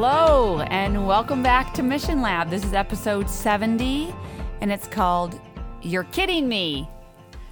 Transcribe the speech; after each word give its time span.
Hello, 0.00 0.60
and 0.60 1.08
welcome 1.08 1.42
back 1.42 1.74
to 1.74 1.82
Mission 1.82 2.22
Lab. 2.22 2.50
This 2.50 2.62
is 2.64 2.72
episode 2.72 3.28
70, 3.28 4.14
and 4.60 4.70
it's 4.70 4.86
called 4.86 5.40
You're 5.82 6.04
Kidding 6.04 6.48
Me. 6.48 6.88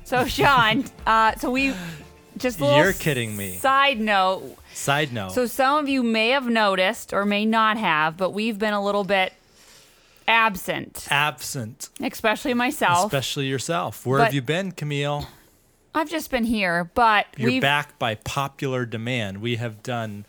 So, 0.04 0.24
Sean, 0.28 0.84
uh, 1.08 1.34
so 1.34 1.50
we 1.50 1.74
just 2.36 2.60
You're 2.60 2.92
kidding 2.92 3.36
me. 3.36 3.56
Side 3.56 3.98
note. 3.98 4.56
Side 4.72 5.12
note. 5.12 5.32
So, 5.32 5.46
some 5.46 5.76
of 5.80 5.88
you 5.88 6.04
may 6.04 6.28
have 6.28 6.46
noticed 6.46 7.12
or 7.12 7.24
may 7.24 7.44
not 7.44 7.78
have, 7.78 8.16
but 8.16 8.30
we've 8.30 8.60
been 8.60 8.74
a 8.74 8.84
little 8.84 9.02
bit 9.02 9.32
absent, 10.28 11.08
absent, 11.10 11.88
especially 12.00 12.54
myself. 12.54 13.06
especially 13.06 13.46
yourself. 13.46 14.06
Where 14.06 14.20
But- 14.20 14.24
have 14.26 14.34
you 14.34 14.42
been, 14.42 14.70
Camille? 14.70 15.26
I've 15.96 16.10
just 16.10 16.30
been 16.30 16.44
here, 16.44 16.92
but 16.94 17.26
You're 17.36 17.50
we've 17.50 17.62
back 17.62 17.98
by 17.98 18.14
popular 18.14 18.86
demand. 18.86 19.38
We 19.38 19.56
have 19.56 19.82
done 19.82 20.26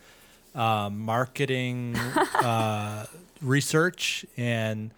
uh, 0.58 0.90
marketing 0.90 1.96
uh, 2.34 3.06
research, 3.40 4.26
and 4.36 4.90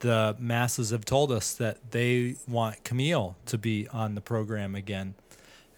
the 0.00 0.36
masses 0.38 0.90
have 0.90 1.04
told 1.04 1.32
us 1.32 1.54
that 1.54 1.78
they 1.90 2.36
want 2.46 2.84
Camille 2.84 3.36
to 3.46 3.58
be 3.58 3.88
on 3.88 4.14
the 4.14 4.20
program 4.20 4.74
again. 4.74 5.14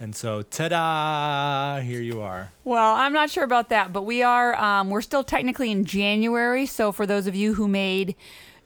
And 0.01 0.17
so, 0.17 0.43
ta-da! 0.43 1.81
Here 1.81 2.01
you 2.01 2.21
are. 2.23 2.51
Well, 2.65 2.95
I'm 2.97 3.13
not 3.13 3.31
sure 3.31 3.45
about 3.45 3.69
that, 3.69 3.93
but 3.93 4.03
we 4.03 4.25
are. 4.25 4.61
Um, 4.61 4.91
we're 4.91 5.01
still 5.01 5.23
technically 5.23 5.71
in 5.71 5.85
January. 5.85 6.67
So 6.67 6.91
for 6.91 7.07
those 7.07 7.29
of 7.29 7.37
you 7.37 7.55
who 7.55 7.69
made 7.69 8.17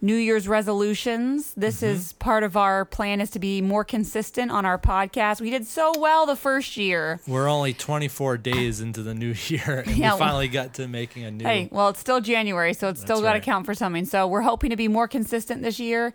New 0.02 0.14
Year's 0.14 0.46
resolutions, 0.46 1.54
this 1.54 1.76
Mm-hmm. 1.76 1.86
is 1.96 2.12
part 2.14 2.42
of 2.42 2.56
our 2.56 2.84
plan 2.84 3.20
is 3.20 3.30
to 3.30 3.38
be 3.38 3.62
more 3.62 3.82
consistent 3.82 4.50
on 4.50 4.66
our 4.66 4.78
podcast. 4.78 5.40
We 5.40 5.50
did 5.50 5.66
so 5.66 5.98
well 5.98 6.26
the 6.26 6.36
first 6.36 6.76
year. 6.76 7.18
We're 7.26 7.48
only 7.48 7.72
24 7.72 8.36
days 8.38 8.80
into 8.80 9.02
the 9.02 9.14
new 9.14 9.34
year, 9.48 9.82
and 9.86 9.96
Yeah, 9.96 10.12
we 10.14 10.18
finally 10.18 10.48
got 10.48 10.74
to 10.74 10.86
making 10.86 11.24
a 11.24 11.30
new. 11.30 11.44
Hey, 11.44 11.68
well, 11.72 11.88
it's 11.88 12.00
still 12.00 12.20
January, 12.20 12.74
so 12.74 12.88
it's 12.88 13.00
still 13.00 13.20
got 13.22 13.32
to 13.32 13.38
right. 13.38 13.42
count 13.42 13.64
for 13.66 13.74
something. 13.74 14.04
So 14.04 14.26
we're 14.26 14.42
hoping 14.42 14.70
to 14.70 14.76
be 14.76 14.88
more 14.88 15.08
consistent 15.08 15.62
this 15.62 15.80
year 15.80 16.12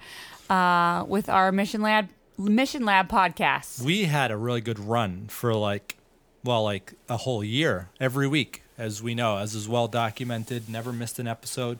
uh, 0.50 1.04
with 1.08 1.28
our 1.28 1.52
Mission 1.52 1.82
Lab 1.82 2.10
Mission 2.38 2.86
Lab 2.86 3.08
podcast. 3.10 3.82
we 3.82 4.04
had 4.06 4.32
a 4.32 4.38
really 4.38 4.62
good 4.62 4.80
run 4.80 5.26
for 5.28 5.54
like 5.54 5.98
well 6.44 6.64
like 6.64 6.94
a 7.08 7.18
whole 7.18 7.44
year 7.44 7.90
every 8.00 8.28
week 8.28 8.64
as 8.80 9.04
we 9.04 9.14
know 9.14 9.38
as 9.38 9.54
is 9.54 9.68
well 9.68 9.88
documented 9.88 10.68
never 10.68 10.92
missed 10.92 11.20
an 11.20 11.28
episode 11.28 11.78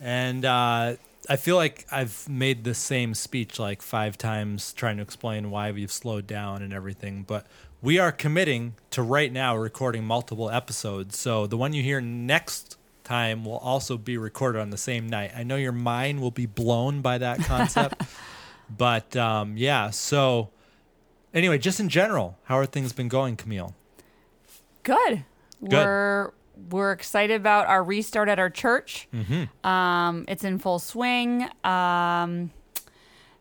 and 0.00 0.44
uh, 0.44 0.94
i 1.28 1.36
feel 1.36 1.56
like 1.56 1.86
i've 1.90 2.28
made 2.28 2.64
the 2.64 2.74
same 2.74 3.14
speech 3.14 3.58
like 3.58 3.82
five 3.82 4.16
times 4.18 4.72
trying 4.72 4.96
to 4.96 5.02
explain 5.02 5.50
why 5.50 5.70
we've 5.70 5.92
slowed 5.92 6.26
down 6.26 6.62
and 6.62 6.72
everything 6.72 7.22
but 7.26 7.46
we 7.80 7.98
are 7.98 8.10
committing 8.12 8.74
to 8.90 9.02
right 9.02 9.32
now 9.32 9.56
recording 9.56 10.04
multiple 10.04 10.50
episodes 10.50 11.18
so 11.18 11.46
the 11.46 11.56
one 11.56 11.72
you 11.72 11.82
hear 11.82 12.00
next 12.00 12.76
time 13.04 13.44
will 13.44 13.58
also 13.58 13.96
be 13.96 14.18
recorded 14.18 14.60
on 14.60 14.70
the 14.70 14.78
same 14.78 15.08
night 15.08 15.30
i 15.36 15.42
know 15.42 15.56
your 15.56 15.72
mind 15.72 16.20
will 16.20 16.30
be 16.30 16.46
blown 16.46 17.00
by 17.00 17.18
that 17.18 17.38
concept 17.44 18.02
but 18.76 19.16
um, 19.16 19.56
yeah 19.56 19.90
so 19.90 20.50
Anyway, 21.34 21.58
just 21.58 21.78
in 21.78 21.88
general, 21.88 22.38
how 22.44 22.56
are 22.58 22.66
things 22.66 22.92
been 22.92 23.08
going, 23.08 23.36
Camille? 23.36 23.74
Good. 24.82 25.24
We're 25.60 26.32
we're 26.70 26.92
excited 26.92 27.34
about 27.34 27.66
our 27.66 27.82
restart 27.82 28.28
at 28.28 28.38
our 28.38 28.50
church. 28.50 29.08
Mm-hmm. 29.14 29.66
Um, 29.66 30.24
it's 30.28 30.44
in 30.44 30.58
full 30.58 30.78
swing. 30.78 31.48
Um, 31.64 32.50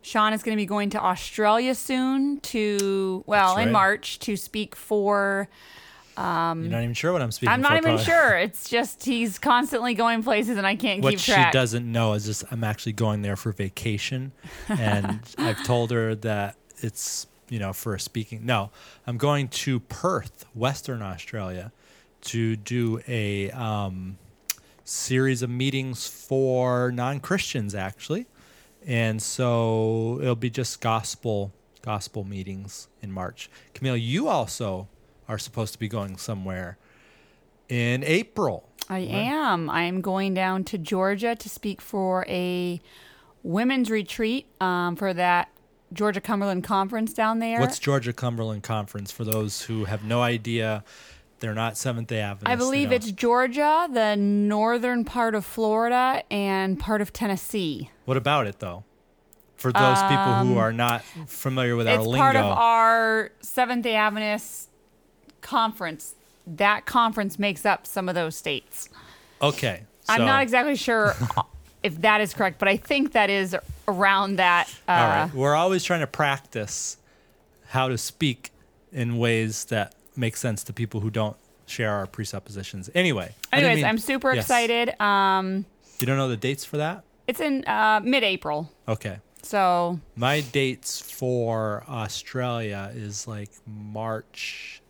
Sean 0.01 0.33
is 0.33 0.41
going 0.41 0.55
to 0.55 0.61
be 0.61 0.65
going 0.65 0.89
to 0.91 1.03
Australia 1.03 1.75
soon 1.75 2.39
to 2.41 3.23
well 3.27 3.55
That's 3.55 3.67
in. 3.67 3.73
March 3.73 4.19
to 4.19 4.37
speak 4.37 4.75
for. 4.75 5.49
You're 6.63 6.71
not 6.71 6.81
even 6.81 6.93
sure 6.95 7.13
what 7.13 7.21
I'm 7.21 7.31
speaking. 7.31 7.53
I'm 7.53 7.61
not 7.61 7.73
even 7.73 7.97
probably. 7.97 8.05
sure. 8.05 8.37
It's 8.37 8.69
just 8.69 9.05
he's 9.05 9.37
constantly 9.37 9.93
going 9.93 10.23
places 10.23 10.57
and 10.57 10.65
I 10.65 10.75
can't 10.75 11.03
What 11.03 11.11
keep 11.11 11.19
she 11.19 11.35
doesn't 11.51 11.89
know 11.91 12.13
is 12.13 12.25
just 12.25 12.43
I'm 12.49 12.63
actually 12.63 12.93
going 12.93 13.21
there 13.21 13.35
for 13.35 13.51
vacation, 13.51 14.31
and 14.67 15.19
I've 15.37 15.63
told 15.63 15.91
her 15.91 16.15
that 16.15 16.55
it's 16.77 17.27
you 17.49 17.59
know 17.59 17.73
for 17.73 17.97
speaking. 17.99 18.45
No, 18.45 18.71
I'm 19.05 19.17
going 19.17 19.47
to 19.49 19.79
Perth, 19.81 20.45
Western 20.55 21.01
Australia, 21.01 21.71
to 22.27 22.55
do 22.55 23.01
a 23.07 23.51
um, 23.51 24.17
series 24.83 25.41
of 25.41 25.49
meetings 25.49 26.07
for 26.07 26.91
non 26.91 27.19
Christians 27.19 27.75
actually, 27.75 28.27
and 28.85 29.21
so 29.21 30.19
it'll 30.21 30.35
be 30.35 30.49
just 30.49 30.81
gospel 30.81 31.51
gospel 31.81 32.23
meetings 32.23 32.87
in 33.01 33.11
March. 33.11 33.49
Camille, 33.73 33.97
you 33.97 34.27
also 34.27 34.87
are 35.27 35.37
supposed 35.37 35.73
to 35.73 35.79
be 35.79 35.87
going 35.87 36.17
somewhere 36.17 36.77
in 37.69 38.03
April. 38.03 38.67
I 38.89 38.99
am. 38.99 39.69
I'm 39.69 40.01
going 40.01 40.33
down 40.33 40.63
to 40.65 40.77
Georgia 40.77 41.35
to 41.35 41.49
speak 41.49 41.81
for 41.81 42.25
a 42.27 42.79
women's 43.43 43.89
retreat 43.89 44.47
um, 44.61 44.95
for 44.95 45.13
that 45.13 45.49
Georgia 45.93 46.21
Cumberland 46.21 46.63
conference 46.63 47.13
down 47.13 47.39
there. 47.39 47.59
What's 47.59 47.79
Georgia 47.79 48.13
Cumberland 48.13 48.63
Conference 48.63 49.11
for 49.11 49.23
those 49.23 49.61
who 49.61 49.85
have 49.85 50.03
no 50.03 50.21
idea? 50.21 50.83
They're 51.39 51.53
not 51.53 51.77
Seventh 51.77 52.07
Day 52.07 52.19
Adventists. 52.19 52.51
I 52.51 52.55
believe 52.55 52.91
it's 52.91 53.11
Georgia, 53.11 53.87
the 53.91 54.15
northern 54.15 55.05
part 55.05 55.35
of 55.35 55.45
Florida, 55.45 56.23
and 56.31 56.79
part 56.79 57.01
of 57.01 57.13
Tennessee. 57.13 57.91
What 58.05 58.17
about 58.17 58.47
it 58.47 58.59
though? 58.59 58.83
For 59.55 59.71
those 59.71 60.01
people 60.03 60.35
who 60.45 60.57
are 60.57 60.71
not 60.73 61.03
familiar 61.25 61.75
with 61.75 61.87
our 61.87 61.95
Um, 61.95 61.99
it's 62.01 62.07
lingo, 62.07 62.21
part 62.23 62.35
of 62.35 62.45
our 62.45 63.31
Seventh 63.41 63.83
Day 63.83 63.95
Adventist 63.95 64.69
conference. 65.41 66.15
That 66.45 66.85
conference 66.85 67.37
makes 67.39 67.65
up 67.65 67.85
some 67.87 68.07
of 68.07 68.15
those 68.15 68.35
states. 68.35 68.89
okay. 69.41 69.83
I'm 70.09 70.23
not 70.25 70.41
exactly 70.41 70.77
sure 70.77 71.15
if 71.83 71.99
that 72.01 72.21
is 72.21 72.33
correct, 72.33 72.59
but 72.59 72.69
I 72.69 72.77
think 72.77 73.11
that 73.11 73.29
is 73.29 73.57
around 73.89 74.37
that. 74.37 74.69
Uh, 74.87 74.91
All 74.91 75.07
right, 75.09 75.33
we're 75.33 75.53
always 75.55 75.83
trying 75.83 75.99
to 75.99 76.07
practice 76.07 76.95
how 77.67 77.89
to 77.89 77.97
speak 77.97 78.51
in 78.93 79.17
ways 79.17 79.65
that 79.65 79.93
make 80.17 80.35
sense 80.37 80.63
to 80.65 80.73
people 80.73 80.99
who 81.01 81.09
don't 81.09 81.37
share 81.65 81.91
our 81.91 82.07
presuppositions. 82.07 82.89
Anyway. 82.95 83.33
Anyways, 83.51 83.77
mean, 83.77 83.85
I'm 83.85 83.97
super 83.97 84.33
Yes. 84.33 84.45
excited. 84.45 84.99
Um, 85.01 85.65
You 85.99 86.07
don't 86.07 86.17
know 86.17 86.29
the 86.29 86.37
dates 86.37 86.63
for 86.65 86.77
that? 86.77 87.03
it's 87.27 87.39
in 87.41 87.63
uh, 87.67 87.99
mid-April, 88.03 88.71
Okay. 88.87 89.17
so 89.43 89.99
My 90.15 90.39
dates 90.41 90.99
for 91.01 91.83
Australia 91.89 92.91
is 92.95 93.27
like 93.27 93.49
March 93.65 94.81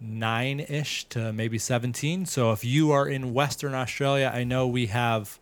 9 0.00 0.60
ish 0.60 1.04
to 1.10 1.32
maybe 1.32 1.58
17. 1.58 2.26
So 2.26 2.50
if 2.52 2.64
you 2.64 2.90
are 2.90 3.06
in 3.08 3.32
Western 3.32 3.74
Australia, 3.74 4.32
I 4.34 4.42
know 4.44 4.66
we 4.66 4.86
have, 4.86 5.38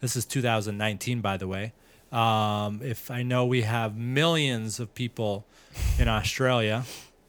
this 0.00 0.16
is 0.16 0.26
2019, 0.26 1.20
by 1.22 1.36
the 1.38 1.48
way. 1.48 1.72
Um, 2.12 2.80
if 2.82 3.10
I 3.10 3.22
know 3.22 3.46
we 3.46 3.62
have 3.62 3.96
millions 3.96 4.78
of 4.78 4.94
people 4.94 5.46
in 5.98 6.08
Australia, 6.08 6.84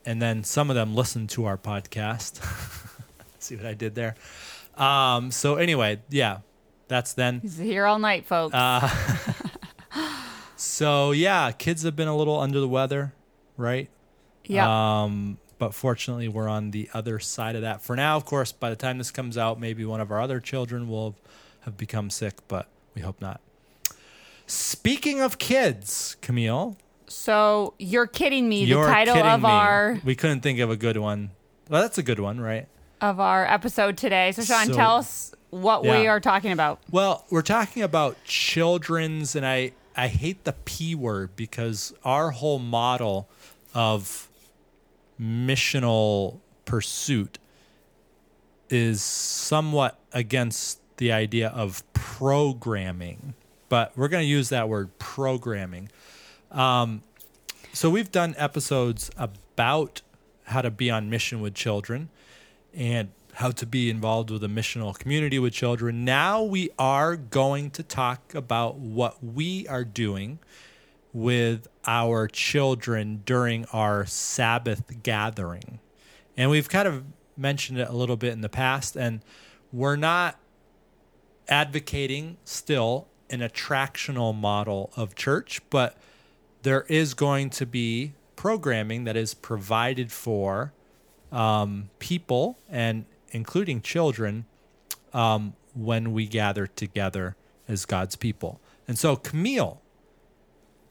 and 0.05 0.21
then 0.21 0.43
some 0.43 0.69
of 0.69 0.75
them 0.75 0.95
listen 0.95 1.27
to 1.27 1.45
our 1.45 1.57
podcast. 1.57 2.39
See 3.39 3.55
what 3.55 3.65
I 3.65 3.73
did 3.73 3.95
there? 3.95 4.15
Um, 4.75 5.31
so 5.31 5.55
anyway, 5.55 5.99
yeah, 6.09 6.39
that's 6.87 7.13
then. 7.13 7.41
he's 7.41 7.57
here 7.57 7.85
all 7.85 7.99
night, 7.99 8.25
folks. 8.25 8.53
Uh, 8.55 8.89
So 10.55 11.11
yeah, 11.11 11.51
kids 11.51 11.83
have 11.83 11.95
been 11.95 12.07
a 12.07 12.15
little 12.15 12.39
under 12.39 12.59
the 12.59 12.67
weather, 12.67 13.13
right? 13.57 13.89
yeah. 14.45 15.03
Um, 15.03 15.37
but 15.59 15.73
fortunately, 15.73 16.27
we're 16.27 16.47
on 16.49 16.71
the 16.71 16.89
other 16.93 17.19
side 17.19 17.55
of 17.55 17.61
that. 17.61 17.81
For 17.81 17.95
now, 17.95 18.17
of 18.17 18.25
course, 18.25 18.51
by 18.51 18.69
the 18.69 18.75
time 18.75 18.97
this 18.97 19.11
comes 19.11 19.37
out, 19.37 19.59
maybe 19.59 19.85
one 19.85 20.01
of 20.01 20.11
our 20.11 20.19
other 20.21 20.39
children 20.39 20.89
will 20.89 21.15
have 21.61 21.77
become 21.77 22.09
sick, 22.09 22.35
but 22.47 22.67
we 22.95 23.01
hope 23.01 23.21
not. 23.21 23.39
Speaking 24.47 25.21
of 25.21 25.37
kids, 25.37 26.17
Camille, 26.21 26.77
so 27.07 27.73
you're 27.79 28.07
kidding 28.07 28.47
me. 28.47 28.63
you're 28.63 28.85
the 28.85 28.91
title 28.91 29.17
of 29.17 29.41
me. 29.41 29.49
our 29.49 29.99
We 30.03 30.15
couldn't 30.15 30.41
think 30.41 30.59
of 30.59 30.69
a 30.69 30.75
good 30.75 30.97
one. 30.97 31.31
Well, 31.69 31.81
that's 31.81 31.97
a 31.97 32.03
good 32.03 32.19
one, 32.19 32.39
right? 32.39 32.67
of 33.01 33.19
our 33.19 33.45
episode 33.45 33.97
today. 33.97 34.31
So 34.31 34.43
Sean, 34.43 34.67
So- 34.67 34.73
tell 34.73 34.95
us 34.95 35.33
what 35.49 35.83
we 35.83 36.07
are 36.07 36.21
talking 36.21 36.53
about. 36.53 36.79
Well, 36.89 37.25
we're 37.29 37.41
talking 37.41 37.83
about 37.83 38.15
children's, 38.23 39.35
and 39.35 39.45
I, 39.45 39.73
I 39.95 40.07
hate 40.07 40.45
the 40.45 40.53
P 40.53 40.95
word 40.95 41.35
because 41.35 41.93
our 42.05 42.31
whole 42.31 42.59
model 42.59 43.27
of 43.73 44.29
missional 45.19 46.39
pursuit 46.65 47.39
is 48.69 49.01
somewhat 49.01 49.99
against 50.13 50.79
the 50.97 51.11
idea 51.11 51.49
of 51.49 51.83
programming, 51.93 53.33
but 53.69 53.91
we're 53.97 54.07
going 54.07 54.23
to 54.23 54.27
use 54.27 54.49
that 54.49 54.69
word 54.69 54.97
programming. 54.97 55.89
Um, 56.53 57.01
so 57.73 57.89
we've 57.89 58.11
done 58.11 58.35
episodes 58.37 59.09
about 59.17 60.01
how 60.45 60.61
to 60.61 60.69
be 60.69 60.91
on 60.91 61.09
mission 61.09 61.41
with 61.41 61.55
children 61.55 62.09
and 62.73 63.09
how 63.33 63.49
to 63.49 63.65
be 63.65 63.89
involved 63.89 64.29
with 64.29 64.43
a 64.43 64.47
missional 64.47 64.97
community 64.97 65.39
with 65.39 65.53
children. 65.53 66.05
Now 66.05 66.43
we 66.43 66.69
are 66.77 67.15
going 67.15 67.71
to 67.71 67.83
talk 67.83 68.35
about 68.35 68.75
what 68.75 69.23
we 69.23 69.67
are 69.67 69.83
doing 69.83 70.37
with 71.11 71.67
our 71.85 72.27
children 72.27 73.23
during 73.25 73.65
our 73.73 74.05
Sabbath 74.05 75.01
gathering. 75.01 75.79
And 76.37 76.51
we've 76.51 76.69
kind 76.69 76.87
of 76.87 77.03
mentioned 77.35 77.79
it 77.79 77.89
a 77.89 77.93
little 77.93 78.17
bit 78.17 78.33
in 78.33 78.41
the 78.41 78.49
past, 78.49 78.95
and 78.95 79.21
we're 79.71 79.95
not 79.95 80.39
advocating 81.47 82.37
still 82.45 83.07
an 83.29 83.39
attractional 83.39 84.35
model 84.35 84.91
of 84.95 85.15
church, 85.15 85.61
but 85.69 85.97
there 86.63 86.85
is 86.87 87.13
going 87.13 87.49
to 87.51 87.65
be 87.65 88.13
programming 88.35 89.03
that 89.03 89.15
is 89.15 89.33
provided 89.33 90.11
for 90.11 90.73
um, 91.31 91.89
people 91.99 92.57
and 92.69 93.05
including 93.31 93.81
children 93.81 94.45
um, 95.13 95.53
when 95.73 96.13
we 96.13 96.25
gather 96.25 96.67
together 96.67 97.35
as 97.67 97.85
God's 97.85 98.15
people. 98.15 98.59
And 98.87 98.97
so, 98.97 99.15
Camille, 99.15 99.81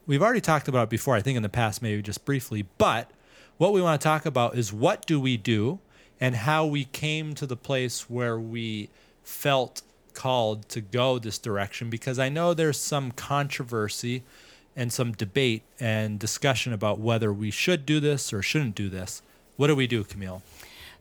we've 0.07 0.23
already 0.23 0.41
talked 0.41 0.69
about 0.69 0.85
it 0.85 0.91
before, 0.91 1.15
I 1.15 1.21
think 1.21 1.37
in 1.37 1.43
the 1.43 1.49
past, 1.49 1.83
maybe 1.83 2.03
just 2.03 2.25
briefly, 2.25 2.67
but 2.79 3.11
what 3.57 3.73
we 3.73 3.83
want 3.83 4.01
to 4.01 4.05
talk 4.05 4.27
about 4.27 4.57
is 4.57 4.73
what 4.73 5.07
do 5.07 5.21
we 5.21 5.37
do 5.37 5.79
and 6.21 6.37
how 6.37 6.67
we 6.67 6.85
came 6.85 7.35
to 7.35 7.47
the 7.47 7.57
place 7.57 8.09
where 8.09 8.39
we 8.39 8.91
felt 9.23 9.83
called 10.15 10.69
to 10.69 10.81
go 10.81 11.19
this 11.19 11.39
direction 11.39 11.89
because 11.89 12.19
I 12.19 12.29
know 12.29 12.53
there's 12.53 12.79
some 12.79 13.13
controversy 13.13 14.23
and 14.77 14.93
some 14.93 15.13
debate 15.13 15.63
and 15.79 16.19
discussion 16.19 16.73
about 16.73 16.99
whether 16.99 17.33
we 17.33 17.51
should 17.51 17.85
do 17.85 18.01
this 18.01 18.33
or 18.33 18.43
shouldn't 18.43 18.75
do 18.75 18.89
this. 18.89 19.23
What 19.57 19.67
do 19.67 19.77
we 19.77 19.87
do, 19.87 20.05
Camille? 20.05 20.43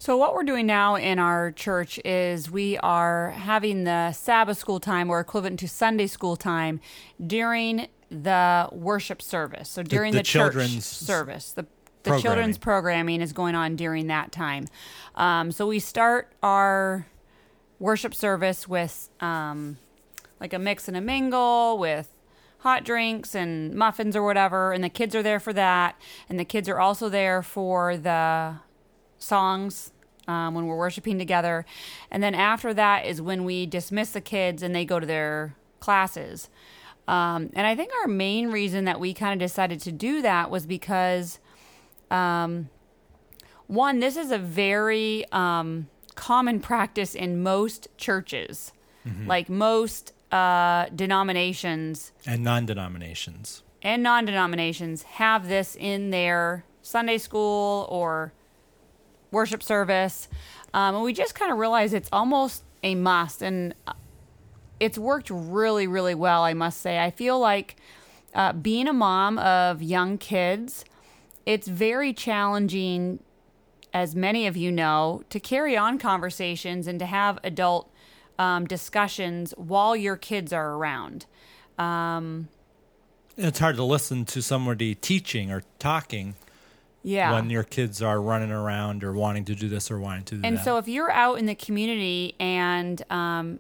So, 0.01 0.17
what 0.17 0.33
we're 0.33 0.43
doing 0.43 0.65
now 0.65 0.95
in 0.95 1.19
our 1.19 1.51
church 1.51 1.99
is 2.03 2.49
we 2.49 2.75
are 2.79 3.29
having 3.31 3.83
the 3.83 4.11
Sabbath 4.13 4.57
school 4.57 4.79
time 4.79 5.11
or 5.11 5.19
equivalent 5.19 5.59
to 5.59 5.67
Sunday 5.67 6.07
school 6.07 6.35
time 6.35 6.79
during 7.23 7.87
the 8.09 8.67
worship 8.71 9.21
service. 9.21 9.69
So, 9.69 9.83
during 9.83 10.11
the 10.11 10.19
the, 10.19 10.23
church 10.23 10.53
children's 10.53 10.87
service, 10.87 11.51
the, 11.51 11.67
the 12.01 12.19
children's 12.19 12.57
programming 12.57 13.21
is 13.21 13.31
going 13.31 13.53
on 13.53 13.75
during 13.75 14.07
that 14.07 14.31
time. 14.31 14.65
Um, 15.13 15.51
so, 15.51 15.67
we 15.67 15.77
start 15.77 16.33
our 16.41 17.05
worship 17.77 18.15
service 18.15 18.67
with 18.67 19.07
um, 19.19 19.77
like 20.39 20.53
a 20.53 20.59
mix 20.59 20.87
and 20.87 20.97
a 20.97 21.01
mingle 21.01 21.77
with 21.77 22.09
hot 22.61 22.83
drinks 22.83 23.35
and 23.35 23.73
muffins 23.73 24.15
or 24.15 24.23
whatever 24.23 24.71
and 24.71 24.83
the 24.83 24.89
kids 24.89 25.15
are 25.15 25.23
there 25.23 25.39
for 25.39 25.53
that 25.53 25.99
and 26.29 26.39
the 26.39 26.45
kids 26.45 26.69
are 26.69 26.79
also 26.79 27.09
there 27.09 27.41
for 27.41 27.97
the 27.97 28.55
songs 29.17 29.91
um, 30.27 30.53
when 30.53 30.67
we're 30.67 30.77
worshiping 30.77 31.17
together. 31.17 31.65
And 32.09 32.21
then 32.21 32.35
after 32.35 32.73
that 32.73 33.05
is 33.05 33.21
when 33.21 33.43
we 33.43 33.65
dismiss 33.65 34.11
the 34.11 34.21
kids 34.21 34.61
and 34.63 34.75
they 34.75 34.85
go 34.85 34.99
to 34.99 35.05
their 35.05 35.55
classes. 35.79 36.49
Um, 37.07 37.49
and 37.55 37.65
i 37.65 37.75
think 37.75 37.91
our 38.01 38.07
main 38.07 38.51
reason 38.51 38.85
that 38.85 38.99
we 38.99 39.13
kind 39.13 39.33
of 39.33 39.45
decided 39.45 39.79
to 39.81 39.91
do 39.91 40.21
that 40.21 40.51
was 40.51 40.67
because 40.67 41.39
um, 42.11 42.69
one 43.65 43.99
this 43.99 44.15
is 44.15 44.31
a 44.31 44.37
very 44.37 45.25
um, 45.31 45.87
common 46.15 46.59
practice 46.59 47.15
in 47.15 47.41
most 47.41 47.87
churches. 47.97 48.71
Like 49.27 49.49
most 49.49 50.13
uh, 50.31 50.85
denominations 50.95 52.11
And 52.25 52.43
non 52.43 52.65
denominations. 52.65 53.63
and 53.81 54.01
non 54.03 54.25
denominations 54.25 55.03
have 55.03 55.47
this 55.47 55.75
in 55.75 56.09
their 56.11 56.63
Sunday 56.81 57.17
school 57.17 57.85
or 57.89 58.33
worship 59.31 59.61
service. 59.63 60.27
Um, 60.73 60.95
and 60.95 61.03
we 61.03 61.13
just 61.13 61.35
kind 61.35 61.51
of 61.51 61.57
realize 61.57 61.93
it's 61.93 62.09
almost 62.11 62.63
a 62.83 62.95
must. 62.95 63.41
And 63.41 63.73
uh, 63.87 63.93
it's 64.79 64.97
worked 64.97 65.29
really, 65.29 65.85
really 65.87 66.15
well, 66.15 66.43
I 66.43 66.53
must 66.53 66.81
say. 66.81 66.97
I 66.99 67.11
feel 67.11 67.37
like 67.39 67.75
uh, 68.33 68.53
being 68.53 68.87
a 68.87 68.93
mom 68.93 69.37
of 69.37 69.81
young 69.81 70.17
kids, 70.17 70.85
it's 71.45 71.67
very 71.67 72.13
challenging, 72.13 73.19
as 73.93 74.15
many 74.15 74.47
of 74.47 74.55
you 74.55 74.71
know, 74.71 75.23
to 75.29 75.39
carry 75.39 75.75
on 75.75 75.99
conversations 75.99 76.87
and 76.87 76.97
to 76.99 77.05
have 77.05 77.37
adult 77.43 77.90
um, 78.41 78.65
discussions 78.65 79.53
while 79.55 79.95
your 79.95 80.17
kids 80.17 80.51
are 80.51 80.71
around. 80.73 81.27
Um, 81.77 82.47
It's 83.37 83.59
hard 83.59 83.75
to 83.75 83.83
listen 83.83 84.25
to 84.25 84.41
somebody 84.41 84.95
teaching 84.95 85.51
or 85.51 85.61
talking 85.77 86.33
yeah. 87.03 87.33
when 87.33 87.51
your 87.51 87.63
kids 87.63 88.01
are 88.01 88.19
running 88.19 88.49
around 88.51 89.03
or 89.03 89.13
wanting 89.13 89.45
to 89.45 89.53
do 89.53 89.69
this 89.69 89.91
or 89.91 89.99
wanting 89.99 90.23
to 90.25 90.35
do 90.37 90.41
And 90.43 90.57
that. 90.57 90.65
so 90.65 90.77
if 90.79 90.87
you're 90.87 91.11
out 91.11 91.37
in 91.37 91.45
the 91.45 91.53
community 91.53 92.33
and 92.39 93.03
um, 93.11 93.59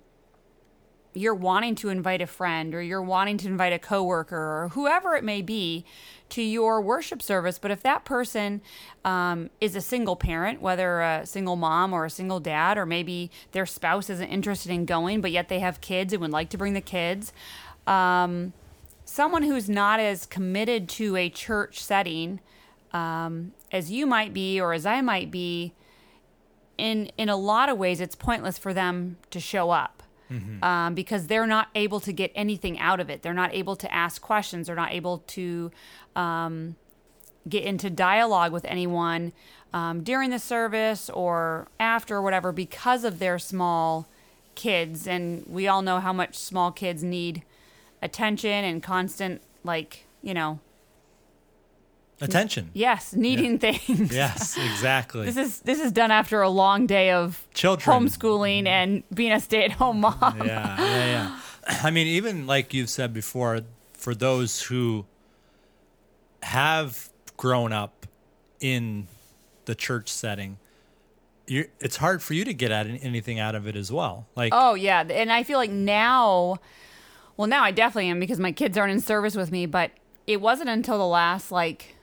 you're 1.13 1.35
wanting 1.35 1.75
to 1.75 1.89
invite 1.89 2.21
a 2.21 2.27
friend 2.27 2.73
or 2.73 2.81
you're 2.81 3.01
wanting 3.01 3.37
to 3.37 3.47
invite 3.47 3.73
a 3.73 3.79
coworker 3.79 4.37
or 4.37 4.69
whoever 4.73 5.15
it 5.15 5.23
may 5.23 5.41
be 5.41 5.85
to 6.29 6.41
your 6.41 6.79
worship 6.81 7.21
service, 7.21 7.59
but 7.59 7.71
if 7.71 7.83
that 7.83 8.05
person 8.05 8.61
um, 9.03 9.49
is 9.59 9.75
a 9.75 9.81
single 9.81 10.15
parent, 10.15 10.61
whether 10.61 11.01
a 11.01 11.25
single 11.25 11.57
mom 11.57 11.91
or 11.91 12.05
a 12.05 12.09
single 12.09 12.39
dad, 12.39 12.77
or 12.77 12.85
maybe 12.85 13.29
their 13.51 13.65
spouse 13.65 14.09
isn't 14.09 14.29
interested 14.29 14.71
in 14.71 14.85
going, 14.85 15.19
but 15.19 15.31
yet 15.31 15.49
they 15.49 15.59
have 15.59 15.81
kids 15.81 16.13
and 16.13 16.21
would 16.21 16.31
like 16.31 16.49
to 16.49 16.57
bring 16.57 16.73
the 16.73 16.81
kids, 16.81 17.33
um, 17.85 18.53
someone 19.03 19.43
who's 19.43 19.69
not 19.69 19.99
as 19.99 20.25
committed 20.25 20.87
to 20.87 21.17
a 21.17 21.29
church 21.29 21.83
setting 21.83 22.39
um, 22.93 23.51
as 23.71 23.91
you 23.91 24.05
might 24.05 24.33
be 24.33 24.59
or 24.59 24.73
as 24.73 24.85
I 24.85 25.01
might 25.01 25.31
be, 25.31 25.73
in 26.77 27.11
in 27.17 27.29
a 27.29 27.35
lot 27.35 27.69
of 27.69 27.77
ways, 27.77 28.01
it's 28.01 28.15
pointless 28.15 28.57
for 28.57 28.73
them 28.73 29.17
to 29.29 29.39
show 29.39 29.69
up. 29.69 30.01
Um, 30.63 30.93
because 30.95 31.27
they're 31.27 31.47
not 31.47 31.67
able 31.75 31.99
to 31.99 32.13
get 32.13 32.31
anything 32.35 32.79
out 32.79 32.99
of 32.99 33.09
it. 33.09 33.21
They're 33.21 33.33
not 33.33 33.53
able 33.53 33.75
to 33.75 33.93
ask 33.93 34.21
questions. 34.21 34.67
They're 34.67 34.75
not 34.75 34.91
able 34.93 35.19
to 35.27 35.71
um, 36.15 36.75
get 37.49 37.63
into 37.63 37.89
dialogue 37.89 38.53
with 38.53 38.65
anyone 38.65 39.33
um, 39.73 40.03
during 40.03 40.29
the 40.29 40.39
service 40.39 41.09
or 41.09 41.67
after 41.79 42.17
or 42.17 42.21
whatever 42.21 42.51
because 42.51 43.03
of 43.03 43.19
their 43.19 43.39
small 43.39 44.07
kids. 44.55 45.07
And 45.07 45.45
we 45.47 45.67
all 45.67 45.81
know 45.81 45.99
how 45.99 46.13
much 46.13 46.37
small 46.37 46.71
kids 46.71 47.03
need 47.03 47.43
attention 48.01 48.63
and 48.63 48.81
constant, 48.81 49.41
like, 49.63 50.05
you 50.21 50.33
know, 50.33 50.59
Attention. 52.21 52.69
yes, 52.73 53.13
needing 53.13 53.57
things. 53.59 54.13
Yes, 54.13 54.57
exactly. 54.57 55.25
This 55.25 55.37
is 55.37 55.59
this 55.61 55.79
is 55.79 55.91
done 55.91 56.11
after 56.11 56.41
a 56.41 56.49
long 56.49 56.85
day 56.85 57.11
of 57.11 57.47
Children. 57.53 58.05
homeschooling 58.05 58.59
mm-hmm. 58.59 58.67
and 58.67 59.03
being 59.13 59.31
a 59.31 59.39
stay-at-home 59.39 60.01
mom. 60.01 60.37
yeah, 60.45 60.79
yeah, 60.79 61.05
yeah. 61.05 61.39
I 61.83 61.91
mean, 61.91 62.07
even 62.07 62.47
like 62.47 62.73
you've 62.73 62.89
said 62.89 63.13
before, 63.13 63.61
for 63.93 64.13
those 64.13 64.61
who 64.61 65.05
have 66.43 67.09
grown 67.37 67.73
up 67.73 68.05
in 68.59 69.07
the 69.65 69.75
church 69.75 70.09
setting, 70.09 70.57
it's 71.47 71.97
hard 71.97 72.21
for 72.21 72.33
you 72.33 72.45
to 72.45 72.53
get 72.53 72.71
at 72.71 72.87
anything 72.87 73.39
out 73.39 73.55
of 73.55 73.67
it 73.67 73.75
as 73.75 73.91
well. 73.91 74.27
Like, 74.35 74.53
Oh 74.55 74.75
yeah, 74.75 75.01
and 75.01 75.31
I 75.31 75.43
feel 75.43 75.57
like 75.57 75.71
now, 75.71 76.59
well 77.35 77.47
now 77.47 77.63
I 77.63 77.71
definitely 77.71 78.09
am 78.09 78.19
because 78.19 78.39
my 78.39 78.51
kids 78.51 78.77
aren't 78.77 78.91
in 78.91 78.99
service 78.99 79.35
with 79.35 79.51
me. 79.51 79.65
But 79.65 79.91
it 80.27 80.39
wasn't 80.39 80.69
until 80.69 80.97
the 80.97 81.07
last 81.07 81.51
like 81.51 81.95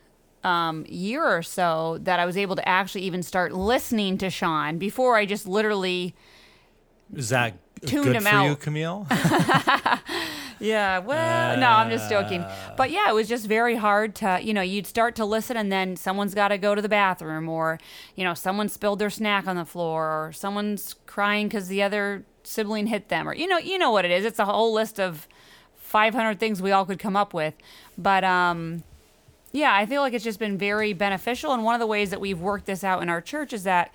um, 0.45 0.85
year 0.89 1.25
or 1.25 1.43
so 1.43 1.99
that 2.03 2.21
I 2.21 2.27
was 2.27 2.37
able 2.37 2.57
to 2.57 2.69
actually 2.69 3.03
even 3.03 3.23
start 3.23 3.53
listening 3.53 4.19
to 4.19 4.31
Sean. 4.31 4.79
Before 4.79 5.17
I 5.17 5.27
just 5.27 5.47
literally 5.47 6.15
is 7.15 7.31
that 7.31 7.55
tuned 7.87 8.05
good 8.05 8.17
him 8.17 8.23
for 8.23 8.29
you, 8.31 8.37
out. 8.37 8.61
Camille? 8.61 9.07
Yeah, 10.61 10.99
well, 10.99 11.57
no, 11.57 11.69
I'm 11.69 11.91
just 11.91 12.11
joking. 12.11 12.45
But 12.77 12.91
yeah, 12.91 13.09
it 13.09 13.15
was 13.15 13.29
just 13.29 13.47
very 13.47 13.77
hard 13.77 14.15
to, 14.17 14.39
you 14.43 14.53
know, 14.53 14.63
you'd 14.63 14.87
start 14.87 15.15
to 15.17 15.25
listen 15.25 15.57
and 15.57 15.71
then 15.71 15.97
someone's 15.97 16.35
got 16.35 16.49
to 16.49 16.59
go 16.59 16.75
to 16.75 16.83
the 16.83 16.89
bathroom 16.89 17.49
or, 17.49 17.79
you 18.17 18.25
know, 18.25 18.35
someone 18.35 18.69
spilled 18.69 18.99
their 18.99 19.11
snack 19.11 19.47
on 19.47 19.57
the 19.57 19.65
floor 19.65 20.07
or 20.07 20.33
someone's 20.33 20.95
crying 21.07 21.49
because 21.49 21.69
the 21.69 21.83
other 21.83 22.25
sibling 22.43 22.89
hit 22.89 23.09
them 23.09 23.29
or, 23.29 23.35
you 23.35 23.47
know, 23.47 23.59
you 23.59 23.79
know 23.79 23.91
what 23.91 24.05
it 24.05 24.11
is. 24.11 24.25
It's 24.25 24.39
a 24.39 24.45
whole 24.45 24.73
list 24.73 24.99
of 24.99 25.29
500 25.77 26.41
things 26.41 26.61
we 26.61 26.73
all 26.73 26.85
could 26.85 26.99
come 26.99 27.17
up 27.17 27.33
with. 27.33 27.55
But, 27.97 28.25
um, 28.25 28.83
yeah, 29.53 29.75
I 29.75 29.87
feel 29.87 30.03
like 30.03 30.13
it's 30.13 30.25
just 30.25 30.39
been 30.39 30.59
very 30.59 30.93
beneficial. 30.93 31.53
And 31.53 31.65
one 31.65 31.75
of 31.75 31.81
the 31.81 31.87
ways 31.87 32.11
that 32.11 32.21
we've 32.21 32.41
worked 32.41 32.67
this 32.67 32.85
out 32.85 33.03
in 33.03 33.09
our 33.09 33.21
church 33.21 33.53
is 33.53 33.65
that 33.65 33.93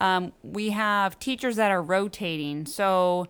um, 0.00 0.32
we 0.42 0.70
have 0.70 1.18
teachers 1.18 1.56
that 1.56 1.70
are 1.70 1.82
rotating. 1.82 2.66
So, 2.66 3.28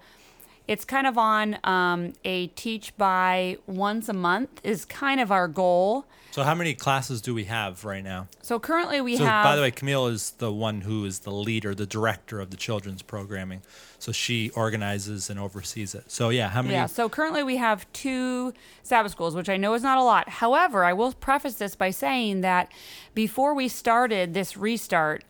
it's 0.69 0.85
kind 0.85 1.07
of 1.07 1.19
on 1.19 1.59
um, 1.64 2.12
a 2.25 2.47
teach 2.49 2.97
by 2.97 3.59
once 3.67 4.09
a 4.09 4.12
month 4.12 4.61
is 4.62 4.85
kind 4.85 5.21
of 5.21 5.33
our 5.33 5.49
goal. 5.49 6.07
So 6.33 6.45
how 6.45 6.55
many 6.55 6.73
classes 6.73 7.21
do 7.21 7.35
we 7.35 7.45
have 7.45 7.85
right 7.85 8.03
now? 8.03 8.27
So 8.41 8.59
currently 8.59 9.03
we 9.03 9.19
so 9.19 9.25
have. 9.27 9.45
by 9.45 9.55
the 9.55 9.61
way, 9.61 9.71
Camille 9.71 10.07
is 10.07 10.31
the 10.31 10.51
one 10.51 10.81
who 10.81 11.05
is 11.05 11.21
the 11.21 11.31
leader, 11.31 11.75
the 11.75 11.85
director 11.85 12.41
of 12.41 12.49
the 12.49 12.57
children's 12.57 13.03
programming. 13.03 13.61
So 13.99 14.12
she 14.12 14.49
organizes 14.51 15.29
and 15.29 15.39
oversees 15.39 15.95
it. 15.95 16.11
So 16.11 16.31
yeah, 16.31 16.49
how 16.49 16.62
many? 16.62 16.73
Yeah, 16.73 16.87
so 16.87 17.11
currently 17.11 17.43
we 17.43 17.59
have 17.59 17.87
two 17.93 18.55
Sabbath 18.83 19.12
schools, 19.12 19.35
which 19.35 19.51
I 19.51 19.59
know 19.59 19.75
is 19.75 19.83
not 19.83 19.99
a 19.99 20.03
lot. 20.03 20.27
However, 20.31 20.85
I 20.85 20.95
will 20.95 21.12
preface 21.12 21.57
this 21.57 21.75
by 21.75 21.91
saying 21.91 22.41
that 22.41 22.73
before 23.15 23.53
we 23.53 23.69
started 23.69 24.33
this 24.33 24.57
restart, 24.57 25.25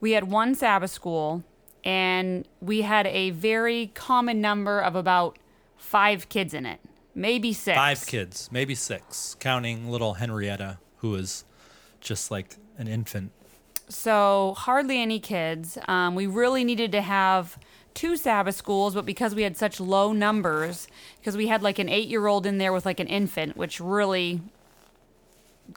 we 0.00 0.12
had 0.12 0.24
one 0.24 0.56
Sabbath 0.56 0.90
school 0.90 1.44
and 1.84 2.44
we 2.60 2.82
had 2.82 3.06
a 3.06 3.30
very 3.30 3.92
common 3.94 4.40
number 4.40 4.80
of 4.80 4.96
about 4.96 5.38
five 5.76 6.28
kids 6.28 6.54
in 6.54 6.66
it, 6.66 6.80
maybe 7.20 7.52
six. 7.52 7.76
Five 7.76 8.06
kids, 8.06 8.48
maybe 8.50 8.74
six, 8.74 9.36
counting 9.38 9.88
little 9.90 10.14
Henrietta, 10.14 10.78
who 10.98 11.14
is 11.14 11.44
just 12.00 12.30
like 12.30 12.56
an 12.78 12.88
infant. 12.88 13.32
So 13.88 14.54
hardly 14.56 15.00
any 15.00 15.20
kids. 15.20 15.76
Um, 15.86 16.14
we 16.14 16.26
really 16.26 16.64
needed 16.64 16.92
to 16.92 17.02
have 17.02 17.58
two 17.92 18.16
Sabbath 18.16 18.54
schools, 18.54 18.94
but 18.94 19.04
because 19.04 19.34
we 19.34 19.42
had 19.42 19.56
such 19.56 19.80
low 19.80 20.12
numbers, 20.12 20.88
because 21.18 21.36
we 21.36 21.48
had 21.48 21.62
like 21.62 21.78
an 21.78 21.88
eight 21.88 22.08
year 22.08 22.26
old 22.26 22.46
in 22.46 22.58
there 22.58 22.72
with 22.72 22.86
like 22.86 23.00
an 23.00 23.08
infant, 23.08 23.56
which 23.56 23.80
really 23.80 24.40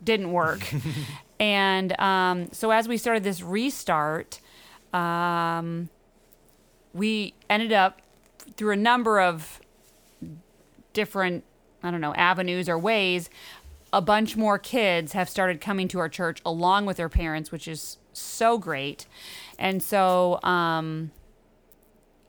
didn't 0.04 0.32
work. 0.32 0.74
and 1.40 2.00
um, 2.00 2.52
so 2.52 2.72
as 2.72 2.88
we 2.88 2.98
started 2.98 3.24
this 3.24 3.42
restart, 3.42 4.40
um, 4.94 5.90
we 6.94 7.34
ended 7.50 7.74
up 7.74 8.02
through 8.56 8.72
a 8.72 8.78
number 8.78 9.20
of 9.20 9.60
different, 10.94 11.44
I 11.82 11.92
don't 11.92 12.02
know, 12.02 12.14
avenues 12.16 12.70
or 12.70 12.78
ways, 12.78 13.30
a 13.92 14.02
bunch 14.02 14.36
more 14.36 14.58
kids 14.58 15.14
have 15.14 15.30
started 15.30 15.62
coming 15.62 15.88
to 15.90 16.00
our 16.00 16.10
church 16.10 16.42
along 16.46 16.86
with 16.86 16.98
their 16.98 17.10
parents, 17.10 17.52
which 17.52 17.68
is 17.68 17.98
so 18.14 18.58
great. 18.58 19.06
And 19.60 19.84
so 19.84 20.40
um, 20.44 21.12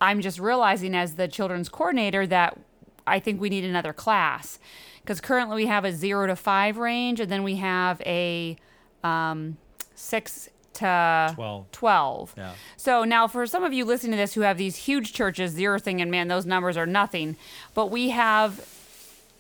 I'm 0.00 0.21
just 0.21 0.38
realizing 0.38 0.94
as 0.94 1.14
the 1.14 1.28
children's 1.28 1.68
coordinator 1.68 2.26
that 2.26 2.59
I 3.06 3.18
think 3.21 3.40
we 3.40 3.49
need 3.49 3.64
another 3.64 3.92
class 3.92 4.59
because 5.00 5.21
currently 5.21 5.56
we 5.56 5.66
have 5.66 5.85
a 5.85 5.92
zero 5.92 6.26
to 6.26 6.37
five 6.37 6.78
range, 6.78 7.21
and 7.21 7.30
then 7.30 7.42
we 7.42 7.56
have 7.56 8.00
a 8.06 8.56
um, 9.02 9.59
six 9.94 10.49
to 10.75 11.33
12. 11.35 11.71
12. 11.73 12.35
Yeah. 12.37 12.52
So 12.76 13.04
now, 13.04 13.26
for 13.26 13.47
some 13.47 13.64
of 13.64 13.73
you 13.73 13.85
listening 13.85 14.12
to 14.12 14.16
this 14.16 14.35
who 14.35 14.43
have 14.43 14.59
these 14.59 14.76
huge 14.76 15.12
churches, 15.12 15.59
you're 15.59 15.78
thinking, 15.78 16.11
man, 16.11 16.28
those 16.28 16.47
numbers 16.47 16.76
are 16.76 16.87
nothing. 16.87 17.37
But 17.75 17.90
we 17.90 18.11
have 18.11 18.66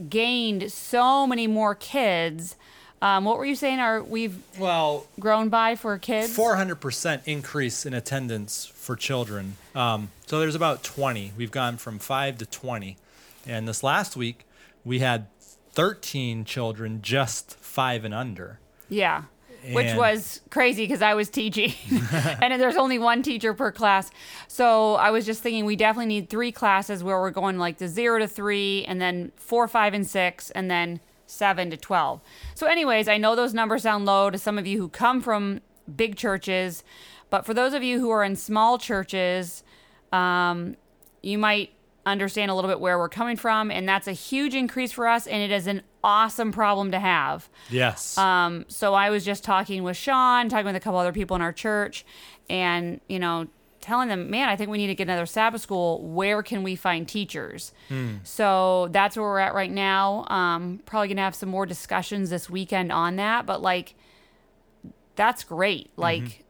gained 0.08 0.70
so 0.72 1.26
many 1.26 1.46
more 1.46 1.74
kids. 1.74 2.56
Um, 3.02 3.24
what 3.24 3.36
were 3.38 3.44
you 3.44 3.54
saying? 3.54 3.80
Are 3.80 4.02
we've 4.02 4.36
Well, 4.58 5.06
grown 5.20 5.48
by 5.50 5.76
for 5.76 5.98
kids? 5.98 6.36
400% 6.36 7.20
increase 7.26 7.84
in 7.84 7.92
attendance 7.92 8.64
for 8.66 8.96
children. 8.96 9.56
Um, 9.74 10.10
so 10.26 10.40
there's 10.40 10.54
about 10.54 10.82
20. 10.82 11.32
We've 11.36 11.50
gone 11.50 11.76
from 11.76 11.98
5 11.98 12.38
to 12.38 12.46
20. 12.46 12.96
And 13.46 13.68
this 13.68 13.82
last 13.82 14.16
week, 14.16 14.46
we 14.84 15.00
had 15.00 15.26
13 15.72 16.44
children 16.44 17.00
just 17.02 17.56
5 17.58 18.04
and 18.04 18.14
under. 18.14 18.58
Yeah. 18.88 19.24
Which 19.72 19.94
was 19.94 20.40
crazy 20.50 20.84
because 20.84 21.00
I 21.00 21.14
was 21.14 21.30
teaching, 21.30 21.72
and 22.12 22.60
there's 22.60 22.76
only 22.76 22.98
one 22.98 23.22
teacher 23.22 23.54
per 23.54 23.72
class. 23.72 24.10
So 24.48 24.94
I 24.94 25.10
was 25.10 25.24
just 25.24 25.42
thinking 25.42 25.64
we 25.64 25.76
definitely 25.76 26.06
need 26.06 26.28
three 26.28 26.52
classes 26.52 27.02
where 27.02 27.20
we're 27.20 27.30
going 27.30 27.58
like 27.58 27.78
the 27.78 27.88
zero 27.88 28.18
to 28.18 28.28
three, 28.28 28.84
and 28.86 29.00
then 29.00 29.32
four, 29.36 29.66
five, 29.68 29.94
and 29.94 30.06
six, 30.06 30.50
and 30.50 30.70
then 30.70 31.00
seven 31.26 31.70
to 31.70 31.76
12. 31.76 32.20
So, 32.54 32.66
anyways, 32.66 33.08
I 33.08 33.16
know 33.16 33.34
those 33.34 33.54
numbers 33.54 33.82
sound 33.82 34.04
low 34.04 34.30
to 34.30 34.38
some 34.38 34.58
of 34.58 34.66
you 34.66 34.78
who 34.78 34.88
come 34.88 35.20
from 35.20 35.60
big 35.94 36.16
churches, 36.16 36.84
but 37.30 37.46
for 37.46 37.54
those 37.54 37.74
of 37.74 37.82
you 37.82 38.00
who 38.00 38.10
are 38.10 38.24
in 38.24 38.36
small 38.36 38.78
churches, 38.78 39.62
um, 40.12 40.76
you 41.22 41.38
might 41.38 41.70
understand 42.06 42.50
a 42.50 42.54
little 42.54 42.70
bit 42.70 42.80
where 42.80 42.98
we're 42.98 43.08
coming 43.08 43.36
from, 43.36 43.70
and 43.70 43.88
that's 43.88 44.06
a 44.06 44.12
huge 44.12 44.54
increase 44.54 44.92
for 44.92 45.08
us, 45.08 45.26
and 45.26 45.42
it 45.42 45.50
is 45.50 45.66
an 45.66 45.82
awesome 46.04 46.52
problem 46.52 46.92
to 46.92 47.00
have. 47.00 47.48
Yes. 47.70 48.16
Um, 48.16 48.64
so 48.68 48.94
I 48.94 49.10
was 49.10 49.24
just 49.24 49.42
talking 49.42 49.82
with 49.82 49.96
Sean, 49.96 50.48
talking 50.48 50.66
with 50.66 50.76
a 50.76 50.80
couple 50.80 51.00
other 51.00 51.12
people 51.12 51.34
in 51.34 51.42
our 51.42 51.52
church, 51.52 52.04
and 52.48 53.00
you 53.08 53.18
know, 53.18 53.48
telling 53.80 54.08
them, 54.08 54.30
man, 54.30 54.48
I 54.48 54.56
think 54.56 54.70
we 54.70 54.78
need 54.78 54.86
to 54.88 54.94
get 54.94 55.08
another 55.08 55.26
Sabbath 55.26 55.60
school. 55.60 56.00
Where 56.06 56.42
can 56.42 56.62
we 56.62 56.76
find 56.76 57.08
teachers? 57.08 57.72
So 58.22 58.88
that's 58.92 59.16
where 59.16 59.26
we're 59.26 59.38
at 59.40 59.54
right 59.54 59.70
now. 59.70 60.26
Um, 60.28 60.80
probably 60.86 61.08
gonna 61.08 61.22
have 61.22 61.34
some 61.34 61.48
more 61.48 61.66
discussions 61.66 62.30
this 62.30 62.48
weekend 62.48 62.92
on 62.92 63.16
that, 63.16 63.46
but 63.46 63.62
like, 63.62 63.94
that's 65.16 65.44
great. 65.44 65.90
Like, 65.96 66.44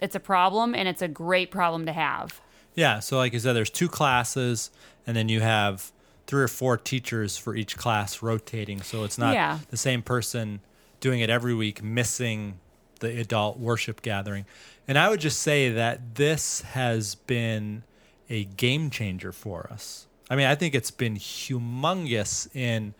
it's 0.00 0.14
a 0.14 0.20
problem, 0.20 0.74
and 0.74 0.88
it's 0.88 1.02
a 1.02 1.08
great 1.08 1.50
problem 1.50 1.86
to 1.86 1.92
have. 1.92 2.40
Yeah, 2.74 3.00
so 3.00 3.16
like 3.16 3.34
I 3.34 3.38
said, 3.38 3.54
there's 3.54 3.70
two 3.70 3.88
classes, 3.88 4.70
and 5.06 5.16
then 5.16 5.28
you 5.28 5.40
have 5.40 5.90
three 6.28 6.42
or 6.44 6.48
four 6.48 6.76
teachers 6.76 7.36
for 7.36 7.56
each 7.56 7.76
class 7.76 8.22
rotating. 8.22 8.80
So 8.82 9.02
it's 9.02 9.18
not 9.18 9.34
Yeah. 9.34 9.58
the 9.70 9.76
same 9.76 10.02
person 10.02 10.60
doing 11.00 11.18
it 11.20 11.30
every 11.30 11.54
week, 11.54 11.82
missing 11.82 12.60
the 13.00 13.18
adult 13.20 13.58
worship 13.58 14.02
gathering. 14.02 14.44
And 14.86 14.96
I 14.98 15.08
would 15.08 15.20
just 15.20 15.40
say 15.40 15.70
that 15.70 16.14
this 16.14 16.60
has 16.60 17.14
been 17.16 17.82
a 18.30 18.44
game 18.44 18.90
changer 18.90 19.32
for 19.32 19.68
us. 19.72 20.06
I 20.30 20.36
mean, 20.36 20.46
I 20.46 20.54
think 20.54 20.74
it's 20.74 20.90
been 20.92 21.16
humongous 21.16 22.54
in 22.54 22.94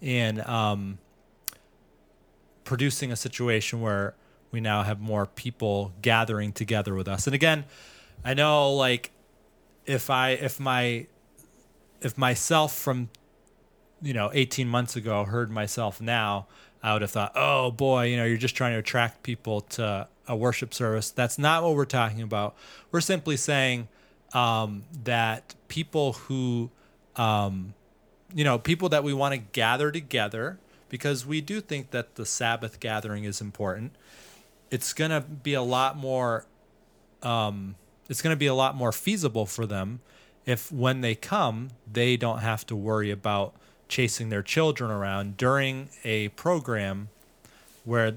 in 0.00 0.40
um, 0.50 0.98
producing 2.64 3.12
a 3.12 3.16
situation 3.16 3.80
where 3.80 4.14
we 4.50 4.60
now 4.60 4.82
have 4.82 5.00
more 5.00 5.26
people 5.26 5.92
gathering 6.02 6.52
together 6.52 6.94
with 6.94 7.06
us. 7.08 7.26
And 7.26 7.34
again, 7.34 7.64
I 8.24 8.34
know 8.34 8.72
like 8.74 9.12
if 9.86 10.10
I 10.10 10.30
if 10.30 10.58
my 10.60 11.06
if 12.02 12.18
myself 12.18 12.74
from 12.76 13.08
you 14.00 14.12
know 14.12 14.30
18 14.32 14.68
months 14.68 14.96
ago 14.96 15.24
heard 15.24 15.50
myself 15.50 16.00
now, 16.00 16.46
I 16.82 16.92
would 16.92 17.02
have 17.02 17.10
thought, 17.10 17.32
"Oh 17.34 17.70
boy, 17.70 18.06
you 18.06 18.16
know, 18.16 18.24
you're 18.24 18.36
just 18.36 18.56
trying 18.56 18.72
to 18.72 18.78
attract 18.78 19.22
people 19.22 19.62
to 19.62 20.08
a 20.26 20.36
worship 20.36 20.74
service." 20.74 21.10
That's 21.10 21.38
not 21.38 21.62
what 21.62 21.74
we're 21.74 21.84
talking 21.84 22.22
about. 22.22 22.56
We're 22.90 23.00
simply 23.00 23.36
saying 23.36 23.88
um, 24.32 24.84
that 25.04 25.54
people 25.68 26.14
who 26.14 26.70
um, 27.16 27.74
you 28.34 28.44
know, 28.44 28.58
people 28.58 28.88
that 28.90 29.04
we 29.04 29.12
want 29.12 29.34
to 29.34 29.38
gather 29.38 29.90
together 29.90 30.58
because 30.88 31.26
we 31.26 31.40
do 31.40 31.60
think 31.60 31.90
that 31.90 32.16
the 32.16 32.26
Sabbath 32.26 32.80
gathering 32.80 33.24
is 33.24 33.40
important. 33.40 33.92
It's 34.70 34.92
going 34.92 35.10
to 35.10 35.20
be 35.20 35.54
a 35.54 35.62
lot 35.62 35.96
more 35.96 36.46
um, 37.22 37.76
it's 38.08 38.20
going 38.20 38.34
to 38.34 38.38
be 38.38 38.46
a 38.46 38.54
lot 38.54 38.74
more 38.74 38.92
feasible 38.92 39.46
for 39.46 39.64
them 39.64 40.00
if 40.46 40.72
when 40.72 41.00
they 41.00 41.14
come, 41.14 41.70
they 41.90 42.16
don't 42.16 42.38
have 42.38 42.66
to 42.66 42.76
worry 42.76 43.10
about 43.10 43.54
chasing 43.88 44.28
their 44.28 44.42
children 44.42 44.90
around 44.90 45.36
during 45.36 45.90
a 46.04 46.28
program 46.30 47.08
where 47.84 48.14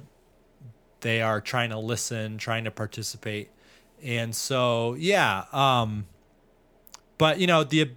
they 1.01 1.21
are 1.21 1.41
trying 1.41 1.69
to 1.69 1.77
listen, 1.77 2.37
trying 2.37 2.63
to 2.63 2.71
participate. 2.71 3.49
And 4.03 4.35
so, 4.35 4.95
yeah, 4.95 5.45
um 5.51 6.05
but 7.17 7.39
you 7.39 7.47
know, 7.47 7.63
the 7.63 7.91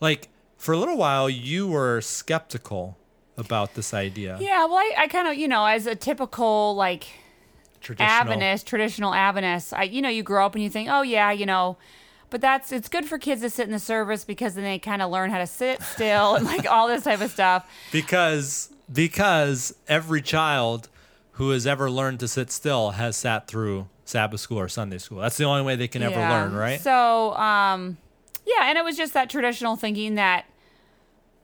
like 0.00 0.28
for 0.56 0.72
a 0.72 0.78
little 0.78 0.96
while 0.96 1.28
you 1.28 1.66
were 1.66 2.00
skeptical 2.00 2.96
about 3.36 3.74
this 3.74 3.94
idea. 3.94 4.36
Yeah, 4.40 4.64
well, 4.66 4.76
I, 4.76 4.94
I 4.98 5.08
kind 5.08 5.28
of, 5.28 5.36
you 5.36 5.46
know, 5.46 5.64
as 5.64 5.86
a 5.86 5.94
typical 5.94 6.74
like 6.74 7.06
Traditional. 7.80 8.10
Adventist, 8.10 8.66
traditional 8.66 9.14
Adventist. 9.14 9.72
I, 9.72 9.84
you 9.84 10.02
know, 10.02 10.08
you 10.08 10.22
grow 10.22 10.44
up 10.44 10.54
and 10.54 10.64
you 10.64 10.70
think, 10.70 10.88
oh 10.90 11.02
yeah, 11.02 11.30
you 11.30 11.46
know, 11.46 11.76
but 12.30 12.40
that's 12.40 12.72
it's 12.72 12.88
good 12.88 13.04
for 13.06 13.18
kids 13.18 13.40
to 13.42 13.50
sit 13.50 13.66
in 13.66 13.72
the 13.72 13.78
service 13.78 14.24
because 14.24 14.54
then 14.54 14.64
they 14.64 14.78
kind 14.78 15.02
of 15.02 15.10
learn 15.10 15.30
how 15.30 15.38
to 15.38 15.46
sit 15.46 15.82
still 15.82 16.34
and 16.34 16.44
like 16.46 16.68
all 16.70 16.88
this 16.88 17.04
type 17.04 17.20
of 17.20 17.30
stuff. 17.30 17.66
because 17.92 18.70
because 18.92 19.74
every 19.86 20.22
child 20.22 20.88
who 21.32 21.50
has 21.50 21.66
ever 21.66 21.90
learned 21.90 22.18
to 22.20 22.28
sit 22.28 22.50
still 22.50 22.90
has 22.92 23.16
sat 23.16 23.46
through 23.46 23.86
Sabbath 24.04 24.40
school 24.40 24.58
or 24.58 24.68
Sunday 24.68 24.98
school. 24.98 25.18
That's 25.18 25.36
the 25.36 25.44
only 25.44 25.62
way 25.62 25.76
they 25.76 25.86
can 25.88 26.02
ever 26.02 26.18
Yeah. 26.18 26.30
learn, 26.30 26.54
right? 26.54 26.80
So, 26.80 27.34
um, 27.36 27.98
yeah, 28.46 28.64
and 28.70 28.78
it 28.78 28.82
was 28.84 28.96
just 28.96 29.12
that 29.12 29.28
traditional 29.30 29.76
thinking 29.76 30.14
that, 30.14 30.46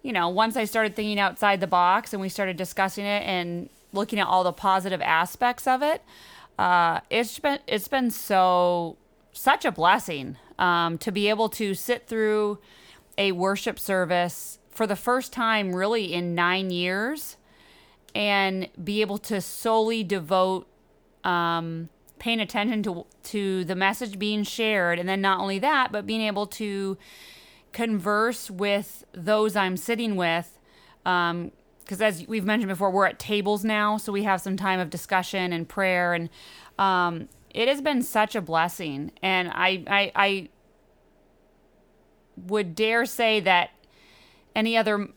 you 0.03 0.13
know, 0.13 0.29
once 0.31 0.57
I 0.57 0.65
started 0.65 0.97
thinking 0.97 1.21
outside 1.21 1.61
the 1.61 1.67
box 1.67 2.13
and 2.13 2.21
we 2.23 2.29
started 2.31 2.57
discussing 2.57 3.05
it 3.05 3.23
and 3.25 3.69
looking 3.93 4.19
at 4.19 4.27
all 4.27 4.43
the 4.43 4.53
positive 4.53 5.01
aspects 5.03 5.67
of 5.67 5.83
it, 5.83 6.03
uh, 6.59 7.01
it's 7.11 7.39
been 7.39 7.59
it's 7.67 7.87
been 7.89 8.11
so 8.11 8.97
such 9.35 9.65
a 9.65 9.73
blessing 9.73 10.39
um, 10.59 10.97
to 10.99 11.13
be 11.13 11.29
able 11.29 11.49
to 11.51 11.75
sit 11.75 12.07
through 12.07 12.59
a 13.19 13.33
worship 13.33 13.79
service 13.79 14.59
for 14.71 14.87
the 14.87 14.97
first 14.97 15.33
time 15.33 15.75
really 15.75 16.15
in 16.15 16.35
nine 16.35 16.71
years 16.71 17.37
and 18.15 18.69
be 18.83 19.01
able 19.01 19.19
to 19.19 19.41
solely 19.41 20.03
devote 20.03 20.67
um, 21.25 21.89
paying 22.19 22.41
attention 22.41 22.83
to 22.83 23.05
to 23.23 23.65
the 23.65 23.75
message 23.75 24.19
being 24.19 24.45
shared, 24.45 24.99
and 24.99 25.09
then 25.09 25.21
not 25.21 25.41
only 25.41 25.59
that, 25.59 25.91
but 25.91 26.07
being 26.07 26.21
able 26.21 26.47
to 26.47 26.97
converse 27.73 28.51
with 28.51 29.05
those 29.13 29.57
I'm 29.57 29.77
sitting 29.77 30.17
with. 30.17 30.59
Um, 31.05 31.51
because 31.81 32.01
as 32.01 32.27
we've 32.27 32.47
mentioned 32.47 32.71
before, 32.71 32.91
we're 32.91 33.05
at 33.05 33.19
tables 33.19 33.63
now, 33.63 33.99
so 33.99 34.11
we 34.11 34.23
have 34.23 34.41
some 34.41 34.57
time 34.57 34.81
of 34.81 34.89
discussion 34.89 35.53
and 35.53 35.69
prayer, 35.69 36.15
and 36.15 36.31
um, 36.79 37.29
it 37.55 37.69
has 37.69 37.81
been 37.81 38.03
such 38.03 38.35
a 38.35 38.41
blessing. 38.41 39.13
And 39.23 39.49
I, 39.49 39.85
I, 39.87 40.13
I 40.15 40.49
would 42.37 42.75
dare 42.75 43.07
say 43.07 43.41
that 43.41 43.71
any 44.55 44.77
other 44.77 45.09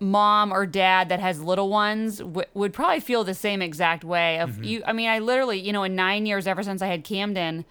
mom 0.00 0.52
or 0.52 0.66
dad 0.66 1.08
that 1.10 1.20
has 1.20 1.40
little 1.40 1.68
ones 1.68 2.18
w- 2.18 2.46
would 2.54 2.72
probably 2.72 2.98
feel 3.00 3.24
the 3.24 3.34
same 3.34 3.62
exact 3.62 4.04
way. 4.04 4.40
Of 4.40 4.64
you, 4.64 4.82
I 4.86 4.92
mean, 4.92 5.08
I 5.08 5.20
literally, 5.20 5.60
you 5.60 5.72
know, 5.72 5.84
in 5.84 5.94
nine 5.94 6.26
years 6.26 6.46
ever 6.46 6.62
since 6.62 6.82
I 6.82 6.86
had 6.86 7.04
Camden, 7.04 7.64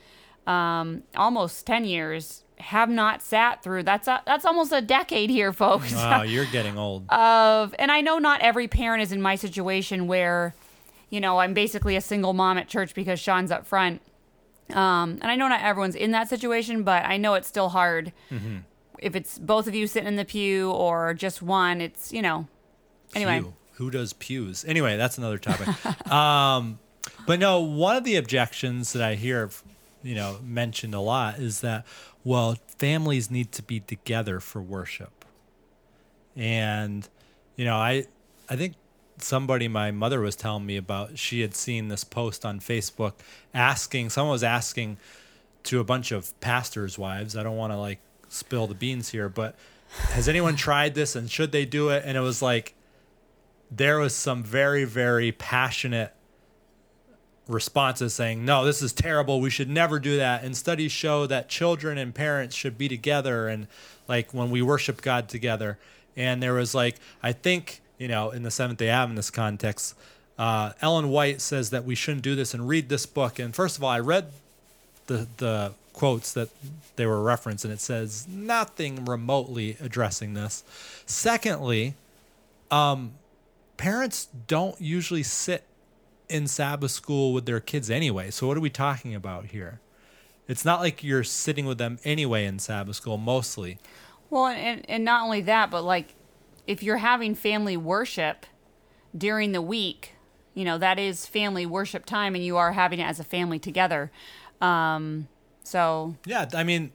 um, 0.48 1.04
almost 1.16 1.66
ten 1.66 1.84
years, 1.84 2.44
have 2.58 2.90
not 2.90 3.22
sat 3.22 3.64
through. 3.64 3.84
That's 3.84 4.08
a, 4.08 4.22
that's 4.26 4.46
almost 4.46 4.72
a 4.72 4.82
decade 4.82 5.30
here, 5.30 5.52
folks. 5.52 5.94
Wow, 5.94 6.22
you're 6.24 6.46
getting 6.46 6.78
old. 6.78 7.10
of 7.10 7.76
and 7.80 7.92
I 7.92 8.02
know 8.02 8.18
not 8.20 8.42
every 8.42 8.68
parent 8.68 9.02
is 9.04 9.12
in 9.12 9.22
my 9.22 9.36
situation 9.36 10.08
where, 10.08 10.56
you 11.10 11.20
know, 11.20 11.40
I'm 11.40 11.54
basically 11.54 11.96
a 11.96 12.02
single 12.02 12.34
mom 12.34 12.58
at 12.58 12.68
church 12.68 12.94
because 12.96 13.20
Sean's 13.20 13.52
up 13.52 13.66
front. 13.66 14.02
Um, 14.74 15.20
and 15.22 15.26
I 15.26 15.36
know 15.36 15.48
not 15.48 15.62
everyone's 15.62 15.96
in 15.96 16.12
that 16.12 16.30
situation, 16.30 16.84
but 16.84 17.06
I 17.06 17.18
know 17.18 17.34
it's 17.36 17.48
still 17.48 17.70
hard. 17.70 18.14
If 19.00 19.16
it's 19.16 19.40
both 19.40 19.68
of 19.68 19.74
you 19.76 19.88
sitting 19.88 20.08
in 20.08 20.16
the 20.16 20.26
pew 20.26 20.72
or 20.72 21.14
just 21.14 21.42
one, 21.42 21.82
it's 21.82 22.14
you 22.14 22.22
know. 22.22 22.48
Anyway, 23.16 23.40
Pew. 23.42 23.54
Who 23.74 23.90
does 23.90 24.14
pews? 24.14 24.64
Anyway, 24.66 24.96
that's 24.96 25.18
another 25.18 25.40
topic. 25.40 25.68
um, 26.12 26.78
but 27.26 27.40
no, 27.40 27.60
one 27.62 27.96
of 27.96 28.04
the 28.04 28.16
objections 28.16 28.94
that 28.94 29.02
I 29.02 29.16
hear, 29.16 29.50
you 30.04 30.14
know, 30.16 30.38
mentioned 30.44 30.94
a 30.94 31.00
lot 31.00 31.40
is 31.40 31.62
that, 31.62 31.86
well, 32.24 32.58
families 32.78 33.32
need 33.32 33.52
to 33.54 33.64
be 33.64 33.80
together 33.80 34.40
for 34.40 34.62
worship. 34.62 35.26
And, 36.36 37.08
you 37.56 37.66
know, 37.66 37.76
I, 37.76 38.06
I 38.50 38.56
think 38.56 38.76
somebody 39.24 39.68
my 39.68 39.92
mother 39.92 40.22
was 40.22 40.36
telling 40.36 40.66
me 40.66 40.78
about, 40.78 41.18
she 41.18 41.42
had 41.42 41.56
seen 41.56 41.88
this 41.88 42.04
post 42.04 42.46
on 42.46 42.60
Facebook 42.60 43.14
asking, 43.54 44.10
someone 44.10 44.34
was 44.34 44.44
asking 44.44 44.98
to 45.64 45.80
a 45.80 45.84
bunch 45.84 46.12
of 46.12 46.40
pastors' 46.42 46.98
wives. 46.98 47.36
I 47.36 47.44
don't 47.44 47.58
want 47.58 47.74
to 47.74 47.78
like 47.78 48.00
spill 48.30 48.68
the 48.68 48.76
beans 48.76 49.10
here, 49.10 49.30
but 49.30 49.56
has 50.12 50.28
anyone 50.28 50.56
tried 50.68 50.96
this 50.96 51.16
and 51.16 51.30
should 51.30 51.52
they 51.52 51.66
do 51.66 51.90
it? 51.90 52.04
And 52.06 52.18
it 52.18 52.22
was 52.22 52.42
like, 52.42 52.76
there 53.72 53.98
was 53.98 54.14
some 54.14 54.44
very 54.44 54.84
very 54.84 55.32
passionate 55.32 56.14
responses 57.48 58.14
saying 58.14 58.46
no 58.46 58.64
this 58.66 58.82
is 58.82 58.94
terrible 58.94 59.42
we 59.42 59.50
should 59.50 59.70
never 59.70 59.98
do 59.98 60.18
that 60.18 60.44
and 60.44 60.56
studies 60.56 60.92
show 60.92 61.26
that 61.26 61.50
children 61.50 61.98
and 61.98 62.14
parents 62.14 62.56
should 62.56 62.78
be 62.78 62.88
together 62.88 63.48
and 63.48 63.68
like 64.08 64.34
when 64.34 64.52
we 64.52 64.62
worship 64.62 65.02
god 65.02 65.28
together 65.28 65.80
and 66.16 66.44
there 66.44 66.54
was 66.54 66.76
like 66.76 66.98
i 67.24 67.32
think 67.32 67.82
you 68.02 68.08
know 68.08 68.32
in 68.32 68.44
the 68.44 68.52
seventh 68.52 68.80
day 68.80 68.90
adventist 68.90 69.34
context 69.34 69.96
uh, 70.38 70.72
ellen 70.82 71.10
white 71.10 71.40
says 71.40 71.70
that 71.70 71.86
we 71.86 71.96
shouldn't 71.96 72.24
do 72.24 72.36
this 72.36 72.54
and 72.54 72.68
read 72.68 72.90
this 72.90 73.06
book 73.06 73.40
and 73.40 73.56
first 73.56 73.78
of 73.78 73.84
all 73.84 73.90
i 73.90 74.00
read 74.00 74.26
the 75.08 75.28
the 75.38 75.74
quotes 75.94 76.34
that 76.34 76.50
they 76.96 77.06
were 77.06 77.22
referenced 77.22 77.64
and 77.66 77.74
it 77.74 77.80
says 77.80 78.28
nothing 78.28 79.06
remotely 79.06 79.78
addressing 79.82 80.34
this 80.34 80.64
secondly 81.06 81.94
um, 82.72 83.12
parents 83.76 84.30
don't 84.48 84.80
usually 84.80 85.24
sit 85.24 85.64
in 86.30 86.48
Sabbath 86.48 86.92
school 86.92 87.34
with 87.34 87.46
their 87.46 87.60
kids 87.60 87.92
anyway. 87.92 88.32
So 88.32 88.48
what 88.48 88.56
are 88.56 88.62
we 88.62 88.70
talking 88.70 89.14
about 89.14 89.48
here? 89.48 89.82
It's 90.48 90.64
not 90.66 90.80
like 90.80 91.04
you're 91.04 91.24
sitting 91.24 91.66
with 91.66 91.78
them 91.78 92.00
anyway 92.04 92.46
in 92.46 92.60
Sabbath 92.60 92.96
school 92.96 93.18
mostly. 93.18 93.78
Well, 94.30 94.48
and 94.48 94.90
and 94.90 95.04
not 95.04 95.24
only 95.24 95.42
that, 95.42 95.70
but 95.70 95.84
like 95.84 96.14
if 96.68 96.84
you're 96.84 96.98
having 96.98 97.36
family 97.36 97.78
worship 97.78 98.46
during 99.18 99.52
the 99.52 99.62
week, 99.62 100.16
you 100.54 100.66
know 100.66 100.78
that 100.78 101.00
is 101.00 101.26
family 101.26 101.66
worship 101.66 102.06
time, 102.06 102.36
and 102.36 102.44
you 102.44 102.58
are 102.58 102.74
having 102.74 103.00
it 103.00 103.04
as 103.04 103.20
a 103.20 103.24
family 103.24 103.60
together. 103.60 104.12
Um, 104.60 105.28
so 105.64 106.16
Yeah, 106.26 106.48
I 106.54 106.64
mean, 106.64 106.92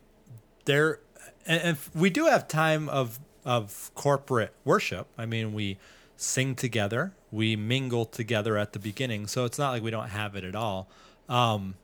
there, 0.64 1.00
and, 1.46 1.76
we 1.94 2.10
do 2.10 2.26
have 2.26 2.48
time 2.48 2.88
of 2.88 3.18
of 3.44 3.90
corporate 3.94 4.52
worship. 4.64 5.06
I 5.16 5.26
mean, 5.26 5.52
we 5.52 5.78
sing 6.16 6.54
together, 6.54 7.12
we 7.30 7.56
mingle 7.56 8.04
together 8.04 8.56
at 8.56 8.72
the 8.72 8.78
beginning, 8.78 9.26
so 9.26 9.44
it's 9.44 9.58
not 9.58 9.70
like 9.70 9.82
we 9.82 9.90
don't 9.90 10.08
have 10.08 10.34
it 10.36 10.44
at 10.44 10.54
all. 10.54 10.88
Um, 11.28 11.74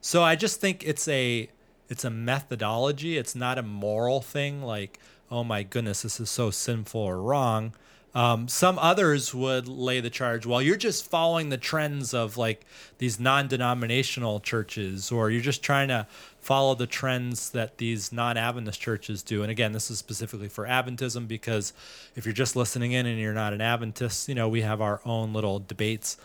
so 0.00 0.22
I 0.22 0.36
just 0.36 0.60
think 0.60 0.84
it's 0.84 1.08
a 1.08 1.48
it's 1.88 2.04
a 2.04 2.10
methodology. 2.10 3.16
It's 3.16 3.34
not 3.34 3.58
a 3.58 3.62
moral 3.62 4.20
thing. 4.20 4.62
Like, 4.62 4.98
oh 5.30 5.44
my 5.44 5.62
goodness, 5.62 6.02
this 6.02 6.20
is 6.20 6.30
so 6.30 6.50
sinful 6.50 7.00
or 7.00 7.20
wrong. 7.20 7.74
Um, 8.14 8.46
some 8.46 8.78
others 8.78 9.34
would 9.34 9.66
lay 9.66 9.98
the 10.00 10.08
charge, 10.08 10.46
well, 10.46 10.62
you're 10.62 10.76
just 10.76 11.10
following 11.10 11.48
the 11.48 11.56
trends 11.56 12.14
of 12.14 12.36
like 12.36 12.64
these 12.98 13.18
non 13.18 13.48
denominational 13.48 14.38
churches, 14.38 15.10
or 15.10 15.30
you're 15.30 15.42
just 15.42 15.64
trying 15.64 15.88
to 15.88 16.06
follow 16.38 16.76
the 16.76 16.86
trends 16.86 17.50
that 17.50 17.78
these 17.78 18.12
non 18.12 18.36
Adventist 18.36 18.80
churches 18.80 19.22
do. 19.24 19.42
And 19.42 19.50
again, 19.50 19.72
this 19.72 19.90
is 19.90 19.98
specifically 19.98 20.48
for 20.48 20.64
Adventism 20.64 21.26
because 21.26 21.72
if 22.14 22.24
you're 22.24 22.32
just 22.32 22.54
listening 22.54 22.92
in 22.92 23.04
and 23.04 23.18
you're 23.18 23.34
not 23.34 23.52
an 23.52 23.60
Adventist, 23.60 24.28
you 24.28 24.36
know, 24.36 24.48
we 24.48 24.60
have 24.60 24.80
our 24.80 25.00
own 25.04 25.32
little 25.32 25.58
debates. 25.58 26.16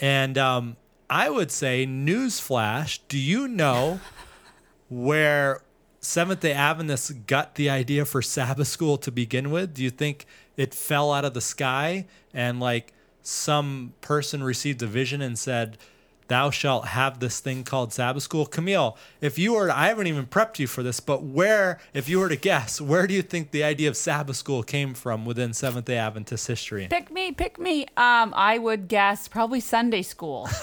And 0.00 0.38
um, 0.38 0.76
I 1.10 1.28
would 1.28 1.50
say, 1.50 1.86
newsflash, 1.86 3.00
do 3.08 3.18
you 3.18 3.48
know 3.48 4.00
where 4.88 5.60
Seventh 6.04 6.40
day 6.40 6.52
Adventists 6.52 7.10
got 7.10 7.54
the 7.54 7.70
idea 7.70 8.04
for 8.04 8.20
Sabbath 8.20 8.68
school 8.68 8.98
to 8.98 9.10
begin 9.10 9.50
with? 9.50 9.72
Do 9.72 9.82
you 9.82 9.90
think 9.90 10.26
it 10.56 10.74
fell 10.74 11.12
out 11.12 11.24
of 11.24 11.32
the 11.32 11.40
sky 11.40 12.06
and 12.34 12.60
like 12.60 12.92
some 13.22 13.94
person 14.02 14.42
received 14.42 14.82
a 14.82 14.86
vision 14.86 15.22
and 15.22 15.38
said, 15.38 15.78
Thou 16.28 16.50
shalt 16.50 16.88
have 16.88 17.20
this 17.20 17.40
thing 17.40 17.64
called 17.64 17.92
Sabbath 17.92 18.22
school? 18.22 18.46
Camille, 18.46 18.96
if 19.20 19.38
you 19.38 19.54
were, 19.54 19.66
to, 19.66 19.76
I 19.76 19.88
haven't 19.88 20.06
even 20.06 20.26
prepped 20.26 20.58
you 20.58 20.66
for 20.66 20.82
this, 20.82 21.00
but 21.00 21.22
where, 21.22 21.78
if 21.92 22.08
you 22.08 22.18
were 22.18 22.30
to 22.30 22.36
guess, 22.36 22.80
where 22.80 23.06
do 23.06 23.12
you 23.12 23.20
think 23.20 23.50
the 23.50 23.62
idea 23.62 23.88
of 23.90 23.96
Sabbath 23.96 24.36
school 24.36 24.62
came 24.62 24.94
from 24.94 25.26
within 25.26 25.52
Seventh 25.52 25.86
day 25.86 25.96
Adventist 25.96 26.46
history? 26.46 26.86
pick 26.88 27.10
me, 27.10 27.32
pick 27.32 27.58
me. 27.58 27.82
Um, 27.96 28.32
I 28.36 28.58
would 28.58 28.88
guess 28.88 29.28
probably 29.28 29.60
Sunday 29.60 30.02
school. 30.02 30.48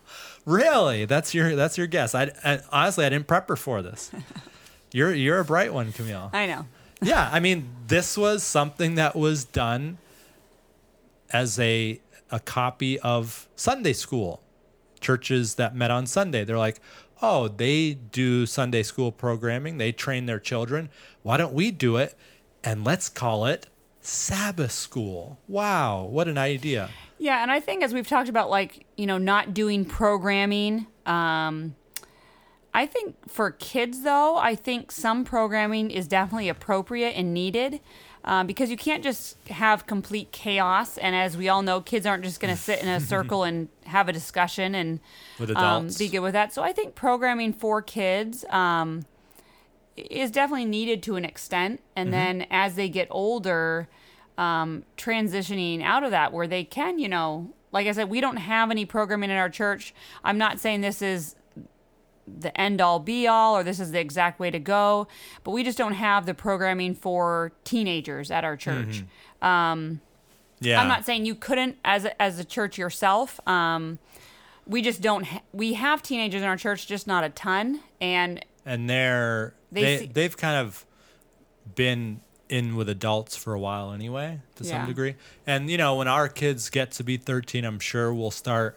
Really? 0.44 1.04
That's 1.04 1.34
your 1.34 1.54
that's 1.56 1.76
your 1.78 1.86
guess. 1.86 2.14
I, 2.14 2.30
I 2.44 2.60
honestly 2.72 3.04
I 3.04 3.08
didn't 3.08 3.26
prep 3.26 3.48
her 3.48 3.56
for 3.56 3.82
this. 3.82 4.10
You're 4.92 5.14
you're 5.14 5.38
a 5.38 5.44
bright 5.44 5.72
one, 5.72 5.92
Camille. 5.92 6.30
I 6.32 6.46
know. 6.46 6.66
yeah, 7.00 7.30
I 7.32 7.38
mean, 7.38 7.68
this 7.86 8.18
was 8.18 8.42
something 8.42 8.96
that 8.96 9.14
was 9.14 9.44
done 9.44 9.98
as 11.32 11.60
a 11.60 12.00
a 12.32 12.40
copy 12.40 12.98
of 12.98 13.48
Sunday 13.54 13.92
school. 13.92 14.42
Churches 15.00 15.54
that 15.54 15.76
met 15.76 15.92
on 15.92 16.06
Sunday, 16.06 16.44
they're 16.44 16.58
like, 16.58 16.80
"Oh, 17.22 17.46
they 17.46 17.94
do 17.94 18.46
Sunday 18.46 18.82
school 18.82 19.12
programming. 19.12 19.78
They 19.78 19.92
train 19.92 20.26
their 20.26 20.40
children. 20.40 20.90
Why 21.22 21.36
don't 21.36 21.54
we 21.54 21.70
do 21.70 21.96
it 21.96 22.16
and 22.64 22.84
let's 22.84 23.08
call 23.08 23.46
it 23.46 23.66
Sabbath 24.00 24.72
school?" 24.72 25.38
Wow, 25.48 26.04
what 26.04 26.28
an 26.28 26.38
idea. 26.38 26.90
Yeah, 27.18 27.42
and 27.42 27.50
I 27.50 27.60
think 27.60 27.82
as 27.82 27.92
we've 27.92 28.08
talked 28.08 28.28
about, 28.28 28.50
like 28.50 28.86
you 28.96 29.06
know, 29.06 29.18
not 29.18 29.54
doing 29.54 29.84
programming. 29.84 30.86
Um, 31.06 31.74
I 32.72 32.86
think 32.86 33.16
for 33.28 33.50
kids, 33.50 34.02
though, 34.02 34.36
I 34.36 34.54
think 34.54 34.92
some 34.92 35.24
programming 35.24 35.90
is 35.90 36.06
definitely 36.06 36.48
appropriate 36.48 37.10
and 37.10 37.34
needed 37.34 37.80
um, 38.24 38.46
because 38.46 38.70
you 38.70 38.76
can't 38.76 39.02
just 39.02 39.36
have 39.48 39.86
complete 39.86 40.30
chaos. 40.30 40.96
And 40.98 41.16
as 41.16 41.36
we 41.36 41.48
all 41.48 41.62
know, 41.62 41.80
kids 41.80 42.06
aren't 42.06 42.22
just 42.22 42.40
going 42.40 42.54
to 42.54 42.60
sit 42.60 42.80
in 42.80 42.88
a 42.88 43.00
circle 43.14 43.44
and 43.44 43.68
have 43.86 44.08
a 44.08 44.12
discussion 44.12 44.74
and 44.74 45.00
With 45.38 45.56
um, 45.56 45.88
be 45.98 46.08
good 46.08 46.20
with 46.20 46.34
that. 46.34 46.52
So 46.52 46.62
I 46.62 46.72
think 46.72 46.94
programming 46.94 47.52
for 47.52 47.82
kids 47.82 48.44
um, 48.50 49.04
is 50.10 50.30
definitely 50.30 50.64
needed 50.66 51.02
to 51.04 51.16
an 51.16 51.24
extent. 51.24 51.80
And 51.96 52.12
then 52.12 52.46
as 52.50 52.74
they 52.76 52.88
get 52.88 53.08
older, 53.10 53.88
um, 54.38 54.84
transitioning 54.96 55.82
out 55.82 56.02
of 56.04 56.10
that 56.12 56.32
where 56.32 56.46
they 56.46 56.64
can, 56.64 56.98
you 56.98 57.08
know, 57.08 57.52
like 57.72 57.86
I 57.86 57.92
said, 57.92 58.08
we 58.10 58.20
don't 58.20 58.36
have 58.38 58.70
any 58.70 58.84
programming 58.84 59.30
in 59.30 59.36
our 59.36 59.50
church. 59.50 59.94
I'm 60.24 60.38
not 60.38 60.58
saying 60.58 60.80
this 60.80 61.02
is 61.02 61.36
the 62.26 62.58
end 62.60 62.80
all 62.80 63.00
be 63.00 63.26
all 63.26 63.56
or 63.56 63.62
this 63.62 63.80
is 63.80 63.90
the 63.92 63.98
exact 64.00 64.38
way 64.38 64.50
to 64.50 64.58
go, 64.58 65.08
but 65.44 65.50
we 65.50 65.62
just 65.64 65.76
don't 65.78 65.94
have 65.94 66.26
the 66.26 66.34
programming 66.34 66.94
for 66.94 67.52
teenagers 67.64 68.30
at 68.30 68.44
our 68.44 68.56
church. 68.56 69.04
Um, 69.42 70.00
Yeah. 70.60 70.80
I'm 70.80 70.88
not 70.88 71.04
saying 71.06 71.26
you 71.26 71.34
couldn't 71.34 71.76
as 71.84 72.04
a, 72.04 72.20
as 72.22 72.38
a 72.38 72.44
church 72.44 72.76
yourself. 72.78 73.40
Um, 73.48 73.98
we 74.66 74.82
just 74.82 75.00
don't. 75.00 75.24
Ha- 75.24 75.40
we 75.52 75.72
have 75.74 76.02
teenagers 76.02 76.42
in 76.42 76.48
our 76.48 76.56
church, 76.56 76.86
just 76.86 77.06
not 77.06 77.24
a 77.24 77.30
ton. 77.30 77.80
And 78.00 78.44
and 78.66 78.88
they're 78.88 79.54
They 79.72 79.82
they, 79.82 79.98
see- 79.98 80.06
they 80.12 80.22
have 80.24 80.36
kind 80.36 80.56
of 80.66 80.84
been 81.74 82.20
in 82.48 82.74
with 82.74 82.88
adults 82.88 83.36
for 83.36 83.54
a 83.54 83.60
while 83.60 83.92
anyway 83.92 84.40
to 84.56 84.64
some 84.64 84.80
Yeah. 84.80 84.86
degree 84.86 85.14
and 85.46 85.70
you 85.70 85.78
know 85.78 85.94
when 85.94 86.08
our 86.08 86.28
kids 86.28 86.68
get 86.68 86.90
to 86.92 87.04
be 87.04 87.16
13 87.16 87.64
i'm 87.64 87.78
sure 87.78 88.12
we'll 88.12 88.32
start 88.32 88.76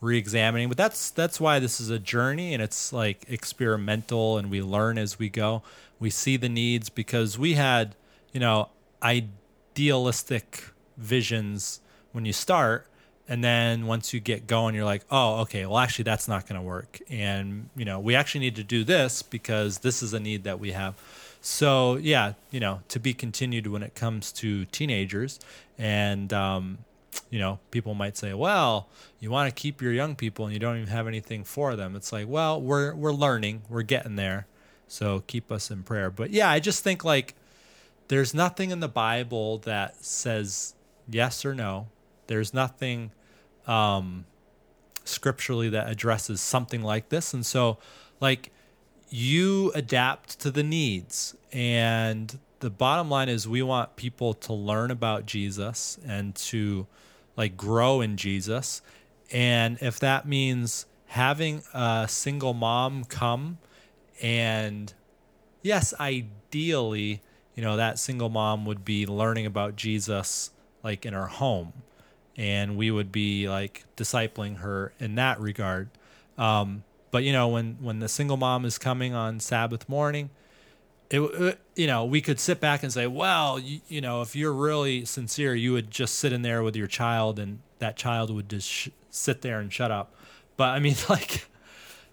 re-examining. 0.00 0.68
But 0.68 0.76
that's 0.76 1.10
that's 1.10 1.40
why 1.40 1.58
this 1.60 1.80
is 1.80 1.88
a 1.88 1.98
journey 1.98 2.52
and 2.52 2.62
it's 2.62 2.92
like 2.92 3.24
experimental 3.28 4.36
and 4.36 4.50
we 4.50 4.60
learn 4.60 4.98
as 4.98 5.18
we 5.18 5.30
go. 5.30 5.62
We 5.98 6.10
see 6.10 6.36
the 6.36 6.48
needs 6.50 6.90
because 6.90 7.38
we 7.38 7.54
had, 7.54 7.96
you 8.30 8.40
know, 8.40 8.68
idealistic 9.02 10.64
visions 10.96 11.80
when 12.12 12.24
you 12.24 12.32
start 12.34 12.86
and 13.28 13.42
then 13.42 13.86
once 13.86 14.12
you 14.12 14.20
get 14.20 14.46
going 14.46 14.74
you're 14.74 14.84
like 14.84 15.02
oh 15.10 15.40
okay 15.40 15.64
well 15.66 15.78
actually 15.78 16.02
that's 16.02 16.28
not 16.28 16.46
going 16.46 16.60
to 16.60 16.66
work. 16.66 17.00
And 17.10 17.68
you 17.76 17.84
know 17.84 18.00
we 18.00 18.14
actually 18.14 18.40
need 18.40 18.56
to 18.56 18.64
do 18.64 18.84
this 18.84 19.22
because 19.22 19.78
this 19.78 20.02
is 20.02 20.12
a 20.12 20.20
need 20.20 20.44
that 20.44 20.60
we 20.60 20.72
have. 20.72 20.94
So 21.40 21.96
yeah 21.96 22.34
you 22.50 22.60
know 22.60 22.80
to 22.88 23.00
be 23.00 23.14
continued 23.14 23.66
when 23.66 23.82
it 23.82 23.94
comes 23.94 24.32
to 24.32 24.64
teenagers. 24.66 25.40
And 25.78 26.32
um, 26.32 26.78
you 27.30 27.38
know 27.38 27.58
people 27.70 27.94
might 27.94 28.16
say 28.16 28.34
well 28.34 28.88
you 29.20 29.30
want 29.30 29.54
to 29.54 29.60
keep 29.60 29.80
your 29.80 29.92
young 29.92 30.16
people 30.16 30.44
and 30.44 30.52
you 30.52 30.60
don't 30.60 30.76
even 30.76 30.88
have 30.88 31.06
anything 31.06 31.44
for 31.44 31.76
them. 31.76 31.96
It's 31.96 32.12
like 32.12 32.28
well 32.28 32.60
we're 32.60 32.94
we're 32.94 33.12
learning. 33.12 33.62
We're 33.68 33.82
getting 33.82 34.16
there. 34.16 34.46
So 34.86 35.24
keep 35.26 35.50
us 35.50 35.70
in 35.70 35.82
prayer. 35.82 36.10
But 36.10 36.30
yeah 36.30 36.50
i 36.50 36.60
just 36.60 36.84
think 36.84 37.04
like 37.04 37.34
there's 38.08 38.34
nothing 38.34 38.70
in 38.70 38.80
the 38.80 38.88
bible 38.88 39.58
that 39.58 40.04
says 40.04 40.74
yes 41.08 41.44
or 41.44 41.54
no 41.54 41.86
there's 42.26 42.54
nothing 42.54 43.12
um, 43.66 44.24
scripturally 45.04 45.68
that 45.70 45.90
addresses 45.90 46.40
something 46.40 46.82
like 46.82 47.08
this. 47.08 47.34
And 47.34 47.44
so, 47.44 47.78
like, 48.20 48.50
you 49.08 49.70
adapt 49.74 50.40
to 50.40 50.50
the 50.50 50.62
needs. 50.62 51.36
And 51.52 52.38
the 52.60 52.70
bottom 52.70 53.10
line 53.10 53.28
is, 53.28 53.46
we 53.46 53.62
want 53.62 53.96
people 53.96 54.34
to 54.34 54.52
learn 54.52 54.90
about 54.90 55.26
Jesus 55.26 55.98
and 56.06 56.34
to, 56.36 56.86
like, 57.36 57.56
grow 57.56 58.00
in 58.00 58.16
Jesus. 58.16 58.82
And 59.30 59.78
if 59.80 59.98
that 60.00 60.26
means 60.26 60.86
having 61.06 61.62
a 61.72 62.06
single 62.08 62.54
mom 62.54 63.04
come 63.04 63.58
and, 64.22 64.92
yes, 65.62 65.94
ideally, 66.00 67.22
you 67.54 67.62
know, 67.62 67.76
that 67.76 67.98
single 67.98 68.30
mom 68.30 68.64
would 68.64 68.84
be 68.84 69.06
learning 69.06 69.46
about 69.46 69.76
Jesus, 69.76 70.50
like, 70.82 71.06
in 71.06 71.14
her 71.14 71.26
home 71.26 71.72
and 72.36 72.76
we 72.76 72.90
would 72.90 73.12
be 73.12 73.48
like 73.48 73.84
discipling 73.96 74.58
her 74.58 74.92
in 74.98 75.14
that 75.16 75.40
regard. 75.40 75.88
Um, 76.36 76.84
but 77.10 77.22
you 77.22 77.32
know, 77.32 77.48
when 77.48 77.76
when 77.80 78.00
the 78.00 78.08
single 78.08 78.36
mom 78.36 78.64
is 78.64 78.76
coming 78.76 79.14
on 79.14 79.38
Sabbath 79.38 79.88
morning, 79.88 80.30
it, 81.10 81.20
it 81.20 81.60
you 81.76 81.86
know 81.86 82.04
we 82.04 82.20
could 82.20 82.40
sit 82.40 82.60
back 82.60 82.82
and 82.82 82.92
say, 82.92 83.06
well, 83.06 83.58
you, 83.58 83.80
you, 83.88 84.00
know, 84.00 84.20
if 84.22 84.34
you're 84.34 84.52
really 84.52 85.04
sincere, 85.04 85.54
you 85.54 85.72
would 85.72 85.90
just 85.90 86.16
sit 86.16 86.32
in 86.32 86.42
there 86.42 86.62
with 86.62 86.74
your 86.74 86.88
child, 86.88 87.38
and 87.38 87.60
that 87.78 87.96
child 87.96 88.30
would 88.30 88.48
just 88.48 88.68
sh- 88.68 88.88
sit 89.10 89.42
there 89.42 89.60
and 89.60 89.72
shut 89.72 89.92
up. 89.92 90.12
But 90.56 90.70
I 90.70 90.80
mean, 90.80 90.96
like, 91.08 91.46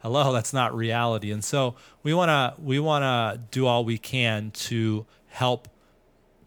hello, 0.04 0.32
that's 0.32 0.54
not 0.54 0.76
reality, 0.76 1.32
and 1.32 1.44
so 1.44 1.76
we 2.04 2.14
wanna 2.14 2.54
we 2.62 2.80
wanna 2.80 3.42
do 3.50 3.66
all 3.66 3.84
we 3.84 3.98
can 3.98 4.52
to 4.52 5.08
help 5.30 5.68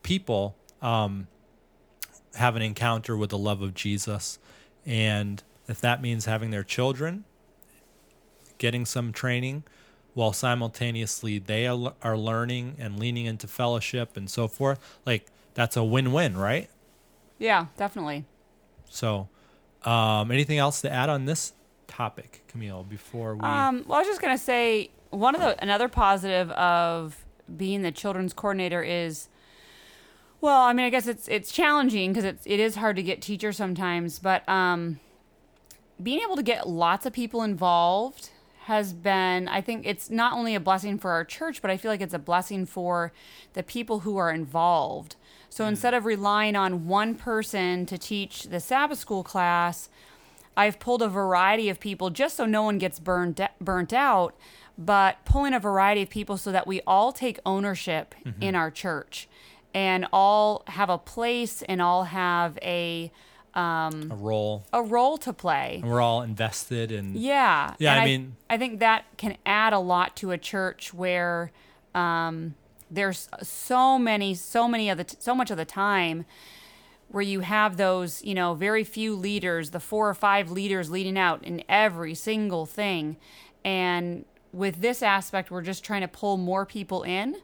people. 0.04 0.54
Um, 0.80 1.26
have 2.36 2.56
an 2.56 2.62
encounter 2.62 3.16
with 3.16 3.30
the 3.30 3.38
love 3.38 3.62
of 3.62 3.74
Jesus. 3.74 4.38
And 4.86 5.42
if 5.68 5.80
that 5.80 6.02
means 6.02 6.26
having 6.26 6.50
their 6.50 6.64
children, 6.64 7.24
getting 8.58 8.84
some 8.84 9.12
training 9.12 9.64
while 10.14 10.32
simultaneously 10.32 11.38
they 11.38 11.66
are 11.66 12.16
learning 12.16 12.76
and 12.78 12.98
leaning 12.98 13.26
into 13.26 13.46
fellowship 13.46 14.16
and 14.16 14.30
so 14.30 14.46
forth, 14.46 14.78
like 15.04 15.26
that's 15.54 15.76
a 15.76 15.84
win 15.84 16.12
win, 16.12 16.36
right? 16.36 16.68
Yeah, 17.38 17.66
definitely. 17.76 18.24
So, 18.88 19.28
um, 19.84 20.30
anything 20.30 20.58
else 20.58 20.80
to 20.82 20.92
add 20.92 21.08
on 21.08 21.24
this 21.24 21.52
topic, 21.88 22.44
Camille, 22.48 22.84
before 22.84 23.34
we. 23.34 23.40
Um, 23.40 23.84
well, 23.86 23.98
I 23.98 24.00
was 24.00 24.08
just 24.08 24.20
going 24.20 24.36
to 24.36 24.42
say 24.42 24.90
one 25.10 25.34
of 25.34 25.40
the, 25.40 25.60
another 25.62 25.88
positive 25.88 26.50
of 26.52 27.24
being 27.56 27.82
the 27.82 27.92
children's 27.92 28.32
coordinator 28.32 28.82
is 28.82 29.28
well, 30.44 30.60
I 30.60 30.74
mean, 30.74 30.84
I 30.84 30.90
guess 30.90 31.06
it's 31.06 31.26
it's 31.26 31.50
challenging 31.50 32.12
because 32.12 32.24
it's 32.24 32.46
it 32.46 32.60
is 32.60 32.76
hard 32.76 32.96
to 32.96 33.02
get 33.02 33.22
teachers 33.22 33.56
sometimes, 33.56 34.18
but 34.18 34.46
um, 34.46 35.00
being 36.02 36.20
able 36.20 36.36
to 36.36 36.42
get 36.42 36.68
lots 36.68 37.06
of 37.06 37.14
people 37.14 37.42
involved 37.42 38.28
has 38.64 38.92
been 38.92 39.48
I 39.48 39.62
think 39.62 39.86
it's 39.86 40.10
not 40.10 40.34
only 40.34 40.54
a 40.54 40.60
blessing 40.60 40.98
for 40.98 41.12
our 41.12 41.24
church, 41.24 41.62
but 41.62 41.70
I 41.70 41.78
feel 41.78 41.90
like 41.90 42.02
it's 42.02 42.12
a 42.12 42.18
blessing 42.18 42.66
for 42.66 43.10
the 43.54 43.62
people 43.62 44.00
who 44.00 44.18
are 44.18 44.30
involved. 44.30 45.16
So 45.48 45.64
mm. 45.64 45.68
instead 45.68 45.94
of 45.94 46.04
relying 46.04 46.56
on 46.56 46.86
one 46.86 47.14
person 47.14 47.86
to 47.86 47.96
teach 47.96 48.42
the 48.42 48.60
Sabbath 48.60 48.98
school 48.98 49.22
class, 49.22 49.88
I've 50.58 50.78
pulled 50.78 51.00
a 51.00 51.08
variety 51.08 51.70
of 51.70 51.80
people 51.80 52.10
just 52.10 52.36
so 52.36 52.44
no 52.44 52.64
one 52.64 52.76
gets 52.76 53.00
burned 53.00 53.48
burnt 53.62 53.94
out, 53.94 54.34
but 54.76 55.24
pulling 55.24 55.54
a 55.54 55.58
variety 55.58 56.02
of 56.02 56.10
people 56.10 56.36
so 56.36 56.52
that 56.52 56.66
we 56.66 56.82
all 56.86 57.12
take 57.12 57.38
ownership 57.46 58.14
mm-hmm. 58.26 58.42
in 58.42 58.54
our 58.54 58.70
church 58.70 59.26
and 59.74 60.06
all 60.12 60.62
have 60.68 60.88
a 60.88 60.96
place 60.96 61.62
and 61.62 61.82
all 61.82 62.04
have 62.04 62.56
a 62.62 63.10
um, 63.54 64.10
a 64.10 64.16
role. 64.16 64.64
a 64.72 64.82
role 64.82 65.18
to 65.18 65.32
play. 65.32 65.80
And 65.82 65.90
we're 65.90 66.00
all 66.00 66.22
invested 66.22 66.90
in 66.90 67.14
yeah. 67.16 67.74
Yeah 67.78 67.92
and 67.92 68.00
I, 68.00 68.04
mean 68.04 68.36
I 68.48 68.56
think 68.56 68.80
that 68.80 69.04
can 69.16 69.36
add 69.44 69.72
a 69.72 69.78
lot 69.78 70.16
to 70.16 70.30
a 70.30 70.38
church 70.38 70.94
where 70.94 71.52
um, 71.94 72.54
there's 72.90 73.28
so 73.42 73.98
many 73.98 74.34
so 74.34 74.66
many 74.66 74.88
of 74.88 74.98
the 74.98 75.04
t- 75.04 75.16
so 75.20 75.34
much 75.34 75.50
of 75.50 75.56
the 75.56 75.64
time 75.64 76.24
where 77.08 77.22
you 77.22 77.40
have 77.40 77.76
those 77.76 78.24
you 78.24 78.34
know 78.34 78.54
very 78.54 78.82
few 78.82 79.14
leaders 79.14 79.70
the 79.70 79.80
four 79.80 80.08
or 80.08 80.14
five 80.14 80.50
leaders 80.50 80.90
leading 80.90 81.18
out 81.18 81.44
in 81.44 81.62
every 81.68 82.14
single 82.14 82.66
thing. 82.66 83.16
And 83.64 84.24
with 84.52 84.80
this 84.80 85.02
aspect 85.02 85.50
we're 85.50 85.62
just 85.62 85.84
trying 85.84 86.00
to 86.00 86.08
pull 86.08 86.36
more 86.36 86.66
people 86.66 87.04
in 87.04 87.36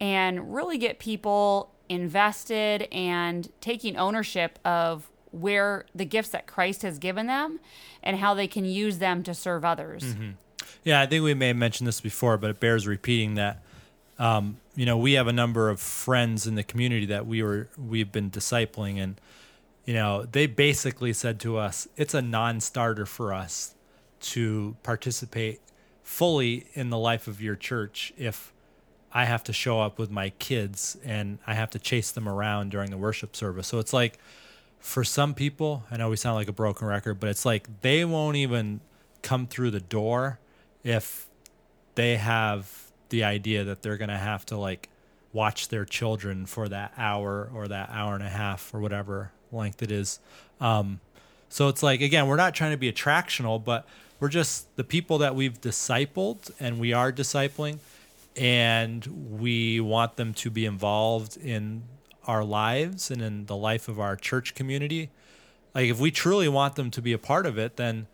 and 0.00 0.54
really 0.54 0.78
get 0.78 0.98
people 0.98 1.70
invested 1.88 2.88
and 2.92 3.50
taking 3.60 3.96
ownership 3.96 4.58
of 4.64 5.10
where 5.32 5.84
the 5.94 6.04
gifts 6.04 6.30
that 6.30 6.46
Christ 6.46 6.82
has 6.82 6.98
given 6.98 7.26
them 7.26 7.60
and 8.02 8.16
how 8.16 8.34
they 8.34 8.46
can 8.46 8.64
use 8.64 8.98
them 8.98 9.22
to 9.24 9.34
serve 9.34 9.64
others. 9.64 10.02
Mm-hmm. 10.02 10.30
Yeah, 10.84 11.00
I 11.00 11.06
think 11.06 11.24
we 11.24 11.34
may 11.34 11.48
have 11.48 11.56
mentioned 11.56 11.86
this 11.86 12.00
before, 12.00 12.36
but 12.36 12.50
it 12.50 12.60
bears 12.60 12.86
repeating 12.86 13.34
that. 13.34 13.62
Um, 14.18 14.58
you 14.76 14.86
know, 14.86 14.96
we 14.96 15.14
have 15.14 15.26
a 15.26 15.32
number 15.32 15.68
of 15.68 15.80
friends 15.80 16.46
in 16.46 16.54
the 16.54 16.62
community 16.62 17.06
that 17.06 17.26
we 17.26 17.42
were 17.42 17.68
we've 17.78 18.12
been 18.12 18.30
discipling, 18.30 18.98
and 18.98 19.20
you 19.84 19.94
know, 19.94 20.24
they 20.24 20.46
basically 20.46 21.12
said 21.12 21.40
to 21.40 21.56
us, 21.56 21.88
it's 21.96 22.14
a 22.14 22.22
non-starter 22.22 23.06
for 23.06 23.32
us 23.32 23.74
to 24.20 24.76
participate 24.82 25.60
fully 26.02 26.66
in 26.74 26.90
the 26.90 26.98
life 26.98 27.26
of 27.26 27.40
your 27.40 27.56
church 27.56 28.12
if 28.18 28.52
I 29.12 29.24
have 29.24 29.42
to 29.44 29.52
show 29.52 29.80
up 29.80 29.98
with 29.98 30.10
my 30.10 30.30
kids 30.30 30.96
and 31.04 31.38
I 31.46 31.54
have 31.54 31.70
to 31.70 31.78
chase 31.78 32.10
them 32.12 32.28
around 32.28 32.70
during 32.70 32.90
the 32.90 32.98
worship 32.98 33.34
service. 33.34 33.66
So 33.66 33.78
it's 33.78 33.92
like 33.92 34.18
for 34.78 35.04
some 35.04 35.34
people, 35.34 35.84
I 35.90 35.96
know 35.96 36.08
we 36.08 36.16
sound 36.16 36.36
like 36.36 36.48
a 36.48 36.52
broken 36.52 36.86
record, 36.86 37.18
but 37.20 37.28
it's 37.28 37.44
like 37.44 37.80
they 37.80 38.04
won't 38.04 38.36
even 38.36 38.80
come 39.22 39.46
through 39.46 39.72
the 39.72 39.80
door 39.80 40.38
if 40.84 41.26
they 41.96 42.16
have 42.16 42.90
the 43.10 43.24
idea 43.24 43.64
that 43.64 43.82
they're 43.82 43.96
going 43.96 44.10
to 44.10 44.16
have 44.16 44.46
to 44.46 44.56
like 44.56 44.88
watch 45.32 45.68
their 45.68 45.84
children 45.84 46.46
for 46.46 46.68
that 46.68 46.92
hour 46.96 47.50
or 47.52 47.68
that 47.68 47.90
hour 47.92 48.14
and 48.14 48.22
a 48.24 48.28
half 48.28 48.72
or 48.72 48.80
whatever 48.80 49.32
length 49.52 49.82
it 49.82 49.90
is. 49.90 50.20
Um, 50.60 51.00
so 51.48 51.68
it's 51.68 51.82
like, 51.82 52.00
again, 52.00 52.28
we're 52.28 52.36
not 52.36 52.54
trying 52.54 52.70
to 52.70 52.76
be 52.76 52.90
attractional, 52.90 53.62
but 53.62 53.86
we're 54.20 54.28
just 54.28 54.74
the 54.76 54.84
people 54.84 55.18
that 55.18 55.34
we've 55.34 55.60
discipled 55.60 56.50
and 56.60 56.78
we 56.78 56.92
are 56.92 57.12
discipling 57.12 57.78
and 58.36 59.06
we 59.38 59.80
want 59.80 60.16
them 60.16 60.34
to 60.34 60.50
be 60.50 60.66
involved 60.66 61.36
in 61.36 61.82
our 62.26 62.44
lives 62.44 63.10
and 63.10 63.20
in 63.22 63.46
the 63.46 63.56
life 63.56 63.88
of 63.88 63.98
our 63.98 64.16
church 64.16 64.54
community. 64.54 65.10
Like, 65.74 65.88
if 65.88 65.98
we 65.98 66.10
truly 66.10 66.48
want 66.48 66.74
them 66.76 66.90
to 66.92 67.02
be 67.02 67.12
a 67.12 67.18
part 67.18 67.46
of 67.46 67.58
it, 67.58 67.76
then 67.76 68.06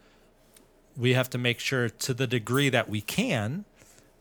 we 0.96 1.14
have 1.14 1.28
to 1.30 1.38
make 1.38 1.58
sure, 1.58 1.88
to 1.88 2.14
the 2.14 2.26
degree 2.26 2.68
that 2.68 2.88
we 2.88 3.00
can, 3.00 3.64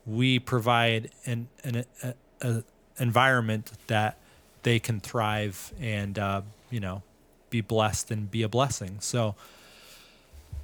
we 0.06 0.40
provide 0.40 1.12
an, 1.26 1.48
an 1.64 1.86
a, 2.04 2.14
a 2.42 2.64
environment 2.98 3.72
that 3.88 4.18
they 4.64 4.80
can 4.80 5.00
thrive 5.00 5.74
and 5.80 6.18
uh, 6.18 6.42
you 6.70 6.80
know 6.80 7.04
be 7.50 7.62
blessed 7.62 8.12
and 8.12 8.30
be 8.32 8.42
a 8.42 8.50
blessing. 8.50 8.98
So 9.00 9.36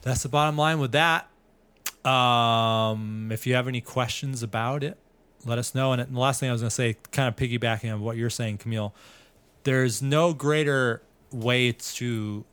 that's 0.01 0.23
the 0.23 0.29
bottom 0.29 0.57
line 0.57 0.79
with 0.79 0.91
that. 0.93 1.27
Um, 2.05 3.31
if 3.31 3.45
you 3.45 3.53
have 3.53 3.67
any 3.67 3.81
questions 3.81 4.41
about 4.41 4.83
it, 4.83 4.97
let 5.45 5.57
us 5.57 5.75
know. 5.75 5.93
And 5.93 6.13
the 6.13 6.19
last 6.19 6.39
thing 6.39 6.49
I 6.49 6.51
was 6.51 6.61
going 6.61 6.69
to 6.69 6.75
say, 6.75 6.97
kind 7.11 7.27
of 7.27 7.35
piggybacking 7.35 7.93
on 7.93 8.01
what 8.01 8.17
you're 8.17 8.29
saying, 8.29 8.59
Camille, 8.59 8.93
there's 9.63 10.01
no 10.01 10.33
greater 10.33 11.01
way 11.31 11.71
to 11.71 12.45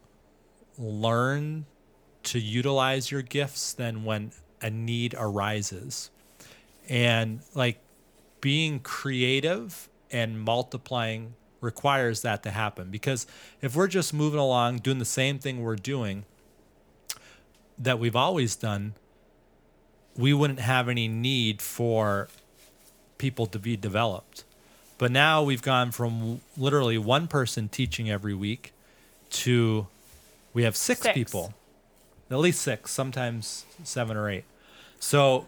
learn 0.79 1.67
to 2.25 2.39
utilize 2.39 3.11
your 3.11 3.23
gifts 3.23 3.73
than 3.73 4.05
when 4.05 4.33
a 4.61 4.71
need 4.71 5.15
arises. 5.19 6.11
And 6.89 7.41
like 7.55 7.79
being 8.41 8.81
creative 8.81 9.89
and 10.11 10.41
multiplying 10.41 11.35
requires 11.61 12.23
that 12.23 12.43
to 12.45 12.51
happen 12.51 12.91
because 12.91 13.27
if 13.61 13.75
we're 13.75 13.89
just 13.89 14.15
moving 14.15 14.39
along 14.39 14.79
doing 14.79 14.99
the 14.99 15.05
same 15.05 15.39
thing 15.39 15.61
we're 15.61 15.75
doing 15.75 16.25
that 17.77 17.99
we've 17.99 18.15
always 18.17 18.55
done, 18.57 18.95
we 20.17 20.33
wouldn't 20.33 20.61
have 20.61 20.89
any 20.89 21.09
need 21.09 21.61
for 21.61 22.29
people 23.19 23.47
to 23.47 23.59
be 23.59 23.77
developed. 23.77 24.45
But 24.97 25.13
now 25.13 25.43
we've 25.43 25.63
gone 25.63 25.93
from 25.93 26.41
literally 26.57 26.99
one 26.99 27.29
person 27.29 27.69
teaching 27.69 28.11
every 28.11 28.35
week 28.35 28.73
to 29.31 29.87
we 30.55 30.65
have 30.65 30.77
six, 30.77 31.03
Six. 31.03 31.15
people, 31.15 31.55
at 32.31 32.39
least 32.39 32.63
six, 32.63 32.91
sometimes 32.91 33.65
seven 33.85 34.17
or 34.17 34.29
eight. 34.29 34.45
So 34.99 35.47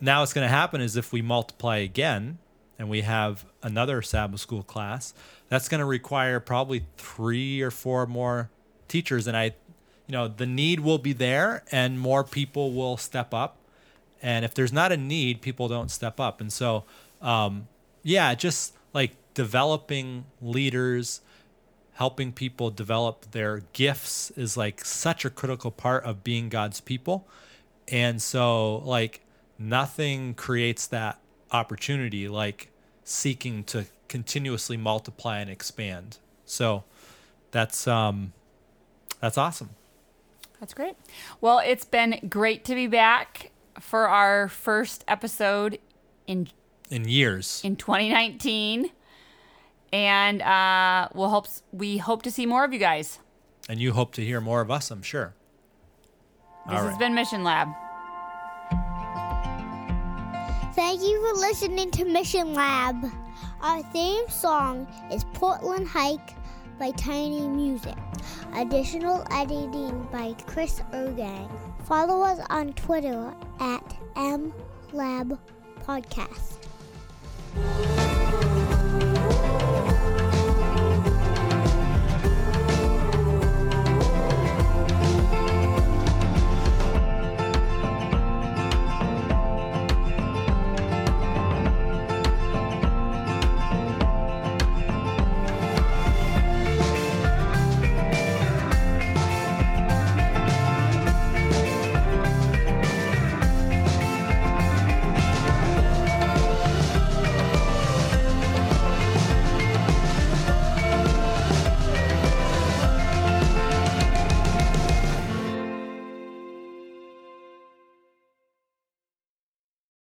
now 0.00 0.20
what's 0.20 0.32
going 0.32 0.44
to 0.44 0.48
happen 0.48 0.80
is 0.80 0.96
if 0.96 1.12
we 1.12 1.22
multiply 1.22 1.78
again 1.78 2.38
and 2.78 2.88
we 2.88 3.00
have 3.00 3.44
another 3.62 4.02
Sabbath 4.02 4.40
school 4.40 4.62
class, 4.62 5.12
that's 5.48 5.68
going 5.68 5.80
to 5.80 5.84
require 5.84 6.38
probably 6.38 6.84
three 6.96 7.60
or 7.62 7.70
four 7.72 8.06
more 8.06 8.50
teachers. 8.86 9.26
And 9.26 9.36
I, 9.36 9.44
you 10.06 10.12
know, 10.12 10.28
the 10.28 10.46
need 10.46 10.80
will 10.80 10.98
be 10.98 11.12
there 11.12 11.64
and 11.72 11.98
more 11.98 12.22
people 12.22 12.72
will 12.72 12.96
step 12.96 13.34
up. 13.34 13.56
And 14.22 14.44
if 14.44 14.54
there's 14.54 14.72
not 14.72 14.92
a 14.92 14.96
need, 14.96 15.40
people 15.40 15.68
don't 15.68 15.90
step 15.90 16.18
up. 16.18 16.40
And 16.40 16.52
so, 16.52 16.84
um, 17.22 17.68
yeah, 18.02 18.34
just 18.34 18.74
like 18.92 19.16
developing 19.34 20.24
leaders, 20.42 21.20
helping 21.94 22.32
people 22.32 22.70
develop 22.70 23.30
their 23.30 23.62
gifts 23.72 24.30
is 24.32 24.56
like 24.56 24.84
such 24.84 25.24
a 25.24 25.30
critical 25.30 25.70
part 25.70 26.04
of 26.04 26.24
being 26.24 26.48
God's 26.48 26.80
people. 26.80 27.26
And 27.86 28.20
so, 28.20 28.78
like, 28.78 29.20
nothing 29.58 30.34
creates 30.34 30.86
that 30.88 31.18
opportunity 31.50 32.28
like 32.28 32.70
seeking 33.04 33.64
to 33.64 33.86
continuously 34.08 34.76
multiply 34.76 35.38
and 35.38 35.48
expand. 35.48 36.18
So, 36.44 36.84
that's 37.50 37.86
um, 37.86 38.32
that's 39.20 39.38
awesome. 39.38 39.70
That's 40.60 40.74
great. 40.74 40.96
Well, 41.40 41.60
it's 41.60 41.84
been 41.84 42.26
great 42.28 42.64
to 42.64 42.74
be 42.74 42.86
back 42.86 43.50
for 43.80 44.08
our 44.08 44.48
first 44.48 45.04
episode 45.08 45.78
in 46.26 46.48
In 46.90 47.08
years, 47.08 47.60
in 47.64 47.76
2019, 47.76 48.90
and 49.92 50.42
uh, 50.42 51.08
we'll 51.14 51.28
hope 51.30 51.46
we 51.72 51.98
hope 51.98 52.22
to 52.22 52.30
see 52.30 52.46
more 52.46 52.64
of 52.64 52.72
you 52.72 52.78
guys. 52.78 53.18
and 53.68 53.78
you 53.80 53.92
hope 53.92 54.12
to 54.14 54.24
hear 54.24 54.40
more 54.40 54.60
of 54.60 54.70
us, 54.70 54.90
I'm 54.90 55.02
sure. 55.02 55.34
This 56.66 56.76
All 56.76 56.82
has 56.84 56.90
right. 56.92 56.98
been 56.98 57.14
Mission 57.14 57.44
Lab. 57.44 57.68
Thank 60.74 61.02
you 61.02 61.20
for 61.26 61.40
listening 61.40 61.90
to 61.92 62.04
Mission 62.04 62.54
Lab. 62.54 62.96
Our 63.60 63.82
theme 63.92 64.28
song 64.28 64.86
is 65.10 65.24
Portland 65.34 65.88
Hike 65.88 66.30
by 66.78 66.90
Tiny 66.92 67.46
Music. 67.48 67.96
Additional 68.54 69.26
editing 69.32 70.06
by 70.12 70.34
Chris 70.46 70.80
Ergang. 70.92 71.50
Follow 71.86 72.22
us 72.22 72.38
on 72.50 72.72
Twitter 72.74 73.34
at 73.60 73.96
MLab 74.14 75.38
Podcast. 75.84 76.58